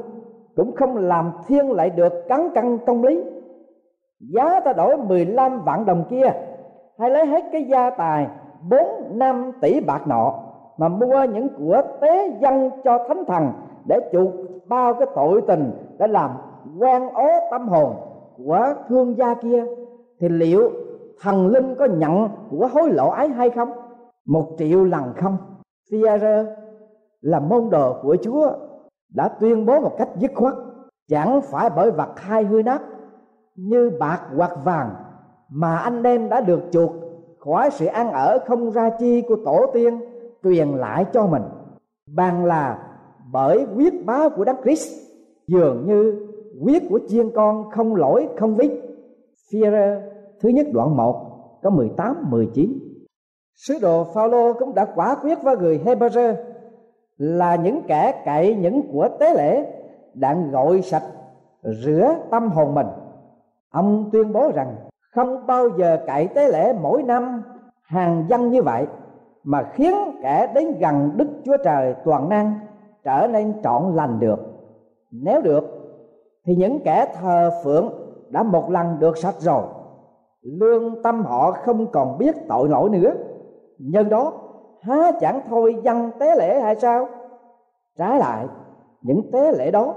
cũng 0.56 0.76
không 0.76 0.98
làm 0.98 1.32
thiên 1.48 1.72
lại 1.72 1.90
được 1.90 2.14
cắn 2.28 2.50
cân 2.56 2.78
công 2.86 3.04
lý. 3.04 3.24
Giá 4.20 4.60
ta 4.60 4.74
đổi 4.74 4.98
15 4.98 5.62
vạn 5.66 5.86
đồng 5.86 6.04
kia 6.10 6.34
hay 7.00 7.10
lấy 7.10 7.26
hết 7.26 7.44
cái 7.52 7.64
gia 7.64 7.90
tài 7.90 8.28
4 8.70 8.80
năm 9.10 9.52
tỷ 9.62 9.80
bạc 9.80 10.08
nọ 10.08 10.45
mà 10.78 10.88
mua 10.88 11.24
những 11.34 11.48
của 11.58 11.82
tế 12.02 12.38
dân 12.42 12.70
cho 12.84 13.06
thánh 13.08 13.26
thần 13.26 13.52
để 13.88 14.00
chuộc 14.12 14.30
bao 14.68 14.94
cái 14.94 15.08
tội 15.16 15.42
tình 15.42 15.72
để 16.00 16.08
làm 16.08 16.32
quan 16.80 17.10
ố 17.10 17.28
tâm 17.52 17.68
hồn 17.68 17.96
của 18.38 18.74
thương 18.90 19.18
gia 19.18 19.34
kia, 19.34 19.66
thì 20.20 20.30
liệu 20.30 20.72
thần 21.22 21.48
linh 21.48 21.76
có 21.76 21.86
nhận 21.86 22.30
của 22.52 22.68
hối 22.74 22.90
lộ 22.90 23.10
ấy 23.10 23.28
hay 23.28 23.50
không? 23.50 23.72
Một 24.26 24.46
triệu 24.58 24.84
lần 24.84 25.04
không. 25.18 25.38
Phi-a-rơ 25.92 26.46
là 27.22 27.40
môn 27.40 27.70
đồ 27.70 27.96
của 28.02 28.18
Chúa, 28.22 28.52
đã 29.14 29.28
tuyên 29.28 29.66
bố 29.66 29.80
một 29.80 29.92
cách 29.98 30.10
dứt 30.16 30.32
khoát, 30.36 30.54
chẳng 31.10 31.42
phải 31.42 31.70
bởi 31.76 31.92
vật 31.92 32.10
hai 32.16 32.44
hư 32.44 32.62
nát, 32.62 32.82
như 33.56 33.92
bạc 34.00 34.20
hoặc 34.38 34.52
vàng, 34.64 34.90
mà 35.50 35.78
anh 35.78 36.04
em 36.04 36.30
đã 36.30 36.42
được 36.42 36.60
chuộc 36.72 36.92
khỏi 37.40 37.70
sự 37.72 37.86
ăn 37.86 38.12
ở 38.12 38.40
không 38.48 38.72
ra 38.72 38.90
chi 39.00 39.22
của 39.22 39.36
tổ 39.46 39.66
tiên 39.74 40.00
truyền 40.46 40.68
lại 40.68 41.06
cho 41.14 41.28
mình. 41.28 41.44
Bằng 42.16 42.46
là 42.46 42.78
bởi 43.32 43.68
quyết 43.76 44.06
báo 44.06 44.30
của 44.30 44.46
Đấng 44.46 44.62
Christ, 44.64 44.90
dường 45.48 45.86
như 45.88 46.28
quyết 46.62 46.84
của 46.90 47.00
chiên 47.08 47.30
con 47.36 47.70
không 47.70 47.96
lỗi, 47.96 48.28
không 48.38 48.56
vít 48.56 48.72
Führer 49.52 50.02
thứ 50.42 50.50
nhất 50.50 50.68
đoạn 50.74 50.98
1 50.98 51.60
có 51.64 51.70
18 51.70 52.16
19 52.30 52.80
Sứ 53.56 53.80
đồ 53.82 54.04
Phaolô 54.04 54.54
cũng 54.54 54.76
đã 54.76 54.86
quả 54.96 55.16
quyết 55.22 55.44
với 55.44 55.58
người 55.58 55.82
Hebrew 55.86 56.36
là 57.18 57.56
những 57.56 57.82
kẻ 57.88 58.22
cậy 58.26 58.56
những 58.56 58.82
của 58.92 59.10
tế 59.20 59.34
lễ, 59.34 59.74
đặng 60.14 60.52
gọi 60.52 60.82
sạch, 60.82 61.04
rửa 61.64 62.16
tâm 62.32 62.48
hồn 62.48 62.76
mình. 62.76 62.88
Ông 63.70 64.10
tuyên 64.12 64.34
bố 64.34 64.52
rằng 64.56 64.76
không 65.16 65.48
bao 65.48 65.70
giờ 65.78 65.98
cậy 66.08 66.28
tế 66.28 66.48
lễ 66.48 66.74
mỗi 66.82 67.04
năm 67.04 67.44
hàng 67.84 68.26
dân 68.30 68.52
như 68.52 68.64
vậy 68.64 68.88
mà 69.46 69.64
khiến 69.74 69.96
kẻ 70.22 70.52
đến 70.56 70.78
gần 70.80 71.12
đức 71.16 71.28
chúa 71.44 71.58
trời 71.64 71.96
toàn 72.06 72.30
năng 72.30 72.60
trở 73.04 73.28
nên 73.28 73.54
trọn 73.64 73.96
lành 73.96 74.20
được. 74.20 74.40
Nếu 75.12 75.42
được, 75.42 75.64
thì 76.46 76.56
những 76.56 76.80
kẻ 76.80 77.14
thờ 77.16 77.52
phượng 77.64 77.94
đã 78.30 78.44
một 78.44 78.72
lần 78.72 79.00
được 79.00 79.18
sạch 79.18 79.36
rồi. 79.40 79.64
Lương 80.42 81.04
tâm 81.04 81.26
họ 81.26 81.52
không 81.52 81.88
còn 81.88 82.18
biết 82.18 82.36
tội 82.48 82.70
lỗi 82.70 82.90
nữa. 82.90 83.14
Nhân 83.80 84.10
đó, 84.10 84.34
há 84.82 85.12
chẳng 85.22 85.42
thôi 85.50 85.76
dân 85.84 86.12
tế 86.20 86.36
lễ 86.36 86.62
hay 86.62 86.76
sao? 86.76 87.08
Trái 87.98 88.20
lại, 88.20 88.46
những 89.02 89.32
tế 89.32 89.52
lễ 89.52 89.72
đó 89.72 89.94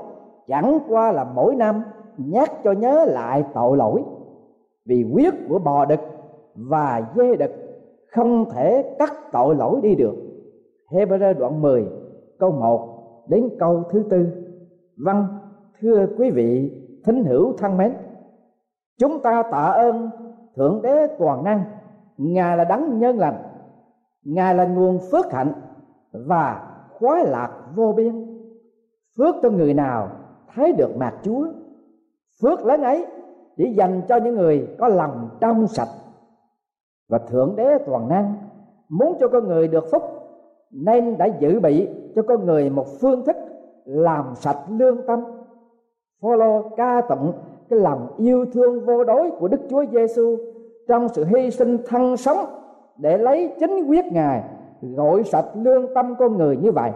chẳng 0.46 0.78
qua 0.88 1.12
là 1.12 1.24
mỗi 1.24 1.54
năm 1.54 1.82
nhắc 2.16 2.50
cho 2.64 2.72
nhớ 2.72 3.04
lại 3.08 3.44
tội 3.54 3.76
lỗi. 3.76 4.04
Vì 4.87 5.04
huyết 5.12 5.34
của 5.48 5.58
bò 5.58 5.84
đực 5.84 6.00
và 6.54 7.02
dê 7.16 7.37
đực 7.37 7.67
không 8.12 8.50
thể 8.50 8.96
cắt 8.98 9.12
tội 9.32 9.54
lỗi 9.54 9.80
đi 9.82 9.94
được. 9.94 10.14
Hebrew 10.90 11.38
đoạn 11.38 11.62
10 11.62 11.86
câu 12.38 12.50
1 12.50 12.98
đến 13.28 13.48
câu 13.58 13.82
thứ 13.90 14.04
tư. 14.10 14.26
Vâng 14.96 15.26
thưa 15.80 16.06
quý 16.18 16.30
vị, 16.30 16.72
thính 17.04 17.24
hữu 17.24 17.52
thân 17.58 17.76
mến, 17.76 17.92
Chúng 18.98 19.22
ta 19.22 19.42
tạ 19.42 19.62
ơn 19.62 20.10
Thượng 20.56 20.82
Đế 20.82 21.06
toàn 21.18 21.44
năng, 21.44 21.64
Ngài 22.16 22.56
là 22.56 22.64
đấng 22.64 22.98
nhân 22.98 23.18
lành, 23.18 23.42
ngài 24.24 24.54
là 24.54 24.64
nguồn 24.64 24.98
phước 25.10 25.32
hạnh 25.32 25.52
và 26.12 26.74
khoái 26.98 27.26
lạc 27.26 27.50
vô 27.74 27.92
biên. 27.92 28.38
Phước 29.18 29.34
cho 29.42 29.50
người 29.50 29.74
nào 29.74 30.08
thấy 30.54 30.72
được 30.72 30.96
mặt 30.96 31.14
chúa, 31.22 31.46
phước 32.42 32.66
lớn 32.66 32.82
ấy 32.82 33.06
chỉ 33.56 33.74
dành 33.74 34.02
cho 34.08 34.16
những 34.16 34.34
người 34.34 34.68
có 34.78 34.88
lòng 34.88 35.28
trong 35.40 35.66
sạch 35.66 35.88
và 37.08 37.18
thượng 37.18 37.56
đế 37.56 37.78
toàn 37.86 38.08
năng. 38.08 38.34
Muốn 38.88 39.16
cho 39.20 39.28
con 39.28 39.48
người 39.48 39.68
được 39.68 39.84
phúc, 39.90 40.02
nên 40.70 41.18
đã 41.18 41.26
dự 41.26 41.60
bị 41.60 41.88
cho 42.14 42.22
con 42.22 42.46
người 42.46 42.70
một 42.70 42.86
phương 43.00 43.24
thức 43.24 43.36
làm 43.84 44.34
sạch 44.34 44.58
lương 44.68 45.06
tâm. 45.06 45.24
Follow 46.20 46.68
ca 46.76 47.00
tụng 47.08 47.32
cái 47.70 47.78
lòng 47.78 48.08
yêu 48.18 48.44
thương 48.52 48.86
vô 48.86 49.04
đối 49.04 49.30
của 49.30 49.48
Đức 49.48 49.60
Chúa 49.70 49.84
Giêsu 49.92 50.36
trong 50.88 51.08
sự 51.08 51.24
hy 51.24 51.50
sinh 51.50 51.78
thân 51.86 52.16
sống 52.16 52.38
để 52.96 53.18
lấy 53.18 53.54
chính 53.60 53.86
quyết 53.88 54.04
ngài 54.12 54.42
gọi 54.82 55.24
sạch 55.24 55.46
lương 55.54 55.94
tâm 55.94 56.14
con 56.18 56.38
người 56.38 56.56
như 56.56 56.72
vậy. 56.72 56.90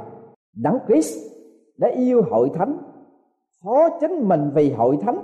Đấng 0.56 0.78
Christ 0.86 1.32
đã 1.76 1.88
yêu 1.88 2.22
hội 2.30 2.50
thánh, 2.54 2.78
phó 3.64 3.88
chính 4.00 4.28
mình 4.28 4.50
vì 4.54 4.72
hội 4.72 4.98
thánh 5.02 5.18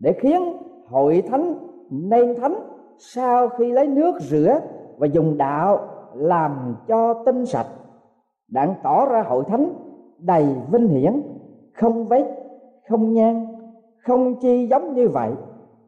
để 0.00 0.12
khiến 0.12 0.42
hội 0.86 1.22
thánh 1.30 1.54
nên 1.90 2.34
thánh 2.40 2.71
sau 3.04 3.48
khi 3.48 3.72
lấy 3.72 3.86
nước 3.86 4.20
rửa 4.20 4.60
và 4.98 5.06
dùng 5.06 5.38
đạo 5.38 5.88
làm 6.14 6.76
cho 6.88 7.22
tinh 7.26 7.46
sạch 7.46 7.66
đặng 8.48 8.74
tỏ 8.82 9.06
ra 9.06 9.22
hội 9.22 9.44
thánh 9.48 9.74
đầy 10.18 10.46
vinh 10.72 10.88
hiển 10.88 11.22
không 11.74 12.08
vết 12.08 12.24
không 12.88 13.12
nhang 13.12 13.46
không 14.06 14.40
chi 14.40 14.66
giống 14.66 14.94
như 14.94 15.08
vậy 15.08 15.32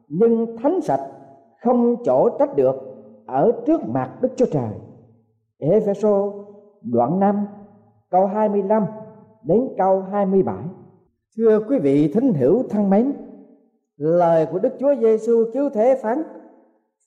nhưng 0.07 0.57
thánh 0.57 0.81
sạch 0.81 1.07
không 1.63 1.95
chỗ 2.03 2.29
trách 2.39 2.55
được 2.55 2.75
ở 3.25 3.51
trước 3.65 3.81
mặt 3.87 4.11
Đức 4.21 4.29
Chúa 4.35 4.45
Trời. 4.51 4.69
Epheso 5.59 6.31
đoạn 6.81 7.19
5 7.19 7.47
câu 8.09 8.25
25 8.25 8.85
đến 9.43 9.69
câu 9.77 10.01
27. 10.01 10.55
Thưa 11.37 11.59
quý 11.69 11.79
vị 11.79 12.11
thính 12.13 12.33
hữu 12.33 12.63
thân 12.69 12.89
mến, 12.89 13.13
lời 13.97 14.45
của 14.51 14.59
Đức 14.59 14.73
Chúa 14.79 14.95
Giêsu 14.95 15.43
cứu 15.53 15.69
thế 15.69 15.99
phán 16.01 16.23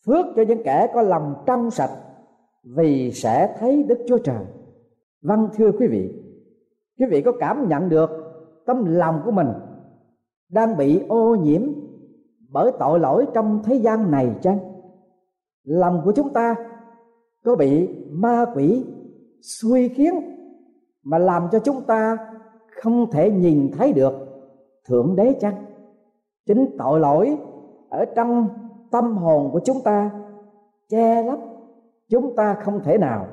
phước 0.06 0.26
cho 0.36 0.42
những 0.48 0.62
kẻ 0.64 0.86
có 0.94 1.02
lòng 1.02 1.34
trong 1.46 1.70
sạch 1.70 1.90
vì 2.76 3.12
sẽ 3.12 3.56
thấy 3.58 3.82
Đức 3.82 3.98
Chúa 4.08 4.18
Trời. 4.18 4.44
Vâng 5.22 5.48
thưa 5.54 5.72
quý 5.78 5.86
vị, 5.86 6.12
quý 6.98 7.06
vị 7.10 7.22
có 7.22 7.32
cảm 7.40 7.68
nhận 7.68 7.88
được 7.88 8.10
tâm 8.66 8.84
lòng 8.84 9.20
của 9.24 9.30
mình 9.30 9.48
đang 10.50 10.76
bị 10.76 11.02
ô 11.08 11.34
nhiễm 11.34 11.62
bởi 12.48 12.72
tội 12.78 13.00
lỗi 13.00 13.26
trong 13.34 13.62
thế 13.64 13.74
gian 13.74 14.10
này 14.10 14.34
chăng? 14.42 14.58
Lòng 15.64 16.00
của 16.04 16.12
chúng 16.12 16.32
ta 16.32 16.54
có 17.44 17.56
bị 17.56 17.88
ma 18.10 18.44
quỷ 18.54 18.84
suy 19.42 19.88
khiến 19.88 20.14
mà 21.04 21.18
làm 21.18 21.48
cho 21.52 21.58
chúng 21.58 21.80
ta 21.86 22.16
không 22.82 23.10
thể 23.10 23.30
nhìn 23.30 23.70
thấy 23.78 23.92
được 23.92 24.12
thượng 24.88 25.16
đế 25.16 25.34
chăng 25.40 25.64
chính 26.46 26.76
tội 26.78 27.00
lỗi 27.00 27.38
ở 27.88 28.04
trong 28.16 28.48
tâm 28.90 29.16
hồn 29.16 29.50
của 29.52 29.60
chúng 29.64 29.76
ta 29.84 30.10
che 30.88 31.22
lấp, 31.22 31.38
chúng 32.08 32.36
ta 32.36 32.54
không 32.54 32.80
thể 32.84 32.98
nào 32.98 33.26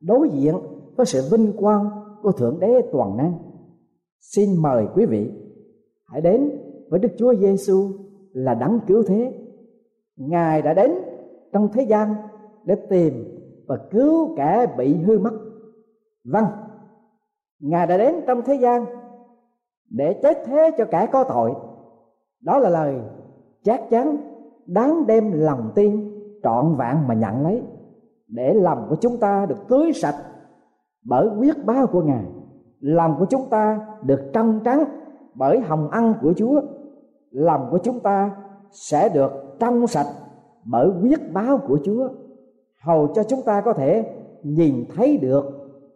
đối 0.00 0.28
diện 0.28 0.54
với 0.96 1.06
sự 1.06 1.22
vinh 1.30 1.52
quang 1.56 1.90
của 2.22 2.32
thượng 2.32 2.60
đế 2.60 2.82
toàn 2.92 3.16
năng. 3.16 3.38
Xin 4.20 4.62
mời 4.62 4.86
quý 4.94 5.06
vị 5.06 5.30
hãy 6.04 6.20
đến 6.20 6.50
với 6.90 7.00
đức 7.00 7.08
chúa 7.18 7.34
giêsu 7.34 7.88
là 8.32 8.54
đấng 8.54 8.80
cứu 8.86 9.02
thế. 9.06 9.32
Ngài 10.16 10.62
đã 10.62 10.74
đến 10.74 10.94
trong 11.52 11.68
thế 11.72 11.82
gian 11.82 12.14
để 12.64 12.74
tìm 12.90 13.40
và 13.66 13.78
cứu 13.90 14.34
kẻ 14.36 14.66
bị 14.78 14.96
hư 14.96 15.18
mất. 15.18 15.32
Vâng 16.24 16.46
ngài 17.60 17.86
đã 17.86 17.96
đến 17.96 18.20
trong 18.26 18.42
thế 18.42 18.54
gian 18.54 18.84
để 19.90 20.20
chết 20.22 20.38
thế 20.46 20.70
cho 20.78 20.84
kẻ 20.84 21.08
có 21.12 21.24
tội. 21.24 21.54
Đó 22.40 22.58
là 22.58 22.70
lời 22.70 22.94
chắc 23.62 23.80
chắn 23.90 24.16
đáng 24.66 25.06
đem 25.06 25.32
lòng 25.32 25.72
tin, 25.74 26.10
trọn 26.42 26.76
vẹn 26.76 26.96
mà 27.08 27.14
nhận 27.14 27.42
lấy. 27.42 27.62
Để 28.28 28.54
lòng 28.54 28.86
của 28.88 28.96
chúng 29.00 29.16
ta 29.16 29.46
được 29.46 29.68
tưới 29.68 29.92
sạch 29.92 30.16
bởi 31.04 31.28
quyết 31.38 31.64
báo 31.66 31.86
của 31.86 32.02
ngài, 32.02 32.24
lòng 32.80 33.16
của 33.18 33.26
chúng 33.30 33.48
ta 33.50 33.86
được 34.02 34.20
trong 34.32 34.60
trắng 34.64 34.84
bởi 35.34 35.60
hồng 35.60 35.88
ân 35.90 36.14
của 36.22 36.32
chúa, 36.36 36.60
lòng 37.30 37.68
của 37.70 37.78
chúng 37.78 38.00
ta 38.00 38.36
sẽ 38.70 39.08
được 39.08 39.30
trong 39.58 39.86
sạch 39.86 40.06
bởi 40.64 40.90
quyết 41.02 41.32
báo 41.32 41.58
của 41.58 41.78
chúa. 41.84 42.08
Hầu 42.82 43.06
cho 43.14 43.22
chúng 43.22 43.42
ta 43.42 43.60
có 43.60 43.72
thể 43.72 44.14
nhìn 44.42 44.84
thấy 44.96 45.18
được 45.18 45.44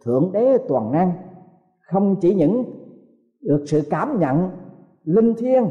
thượng 0.05 0.31
đế 0.33 0.59
toàn 0.69 0.93
năng, 0.93 1.13
không 1.81 2.17
chỉ 2.21 2.35
những 2.35 2.65
được 3.41 3.65
sự 3.67 3.83
cảm 3.91 4.21
nhận 4.21 4.51
linh 5.05 5.35
thiêng 5.35 5.65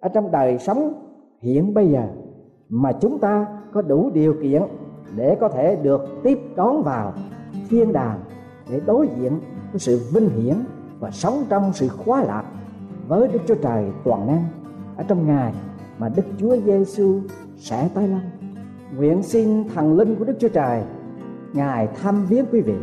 ở 0.00 0.08
trong 0.08 0.30
đời 0.30 0.58
sống 0.58 0.92
hiện 1.40 1.74
bây 1.74 1.88
giờ 1.88 2.02
mà 2.68 2.92
chúng 3.00 3.18
ta 3.18 3.46
có 3.72 3.82
đủ 3.82 4.10
điều 4.14 4.34
kiện 4.42 4.62
để 5.16 5.36
có 5.40 5.48
thể 5.48 5.76
được 5.82 6.00
tiếp 6.22 6.38
đón 6.56 6.82
vào 6.82 7.12
thiên 7.68 7.92
đàng 7.92 8.20
để 8.70 8.80
đối 8.86 9.08
diện 9.18 9.40
với 9.72 9.80
sự 9.80 10.00
vinh 10.12 10.28
hiển 10.28 10.54
và 11.00 11.10
sống 11.10 11.44
trong 11.48 11.72
sự 11.72 11.88
khoái 11.88 12.26
lạc 12.26 12.44
với 13.08 13.28
Đức 13.28 13.38
Chúa 13.48 13.54
Trời 13.54 13.92
toàn 14.04 14.26
năng 14.26 14.44
ở 14.96 15.04
trong 15.08 15.26
ngày 15.26 15.52
mà 15.98 16.08
Đức 16.08 16.22
Chúa 16.38 16.56
Giêsu 16.56 17.20
sẽ 17.56 17.88
tái 17.94 18.08
lâm. 18.08 18.20
Nguyện 18.96 19.22
xin 19.22 19.68
thần 19.68 19.96
linh 19.96 20.16
của 20.16 20.24
Đức 20.24 20.36
Chúa 20.38 20.48
Trời 20.48 20.82
ngài 21.52 21.86
thăm 21.86 22.26
viếng 22.26 22.44
quý 22.52 22.60
vị, 22.60 22.76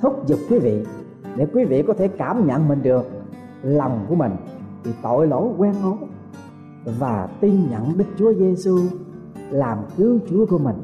thúc 0.00 0.26
giục 0.26 0.38
quý 0.50 0.58
vị 0.58 0.84
để 1.36 1.46
quý 1.52 1.64
vị 1.64 1.82
có 1.82 1.94
thể 1.94 2.08
cảm 2.08 2.46
nhận 2.46 2.68
mình 2.68 2.82
được 2.82 3.06
lòng 3.62 4.06
của 4.08 4.14
mình 4.14 4.32
bị 4.84 4.90
tội 5.02 5.26
lỗi 5.26 5.48
quen 5.58 5.74
ố 5.82 5.96
và 6.84 7.28
tin 7.40 7.70
nhận 7.70 7.98
Đức 7.98 8.04
Chúa 8.18 8.34
Giêsu 8.34 8.78
làm 9.50 9.78
cứu 9.96 10.18
Chúa 10.30 10.46
của 10.46 10.58
mình 10.58 10.76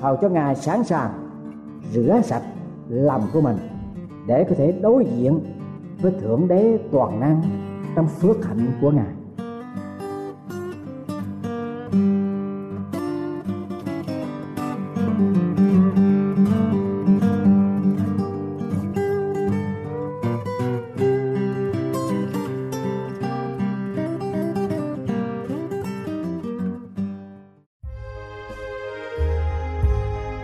hầu 0.00 0.16
cho 0.16 0.28
Ngài 0.28 0.56
sẵn 0.56 0.84
sàng 0.84 1.10
rửa 1.92 2.20
sạch 2.24 2.42
lòng 2.88 3.22
của 3.32 3.40
mình 3.40 3.56
để 4.26 4.44
có 4.48 4.54
thể 4.58 4.72
đối 4.72 5.04
diện 5.04 5.40
với 6.00 6.12
Thượng 6.20 6.48
Đế 6.48 6.78
toàn 6.92 7.20
năng 7.20 7.42
trong 7.94 8.08
phước 8.08 8.44
hạnh 8.46 8.72
của 8.80 8.90
Ngài. 8.90 9.17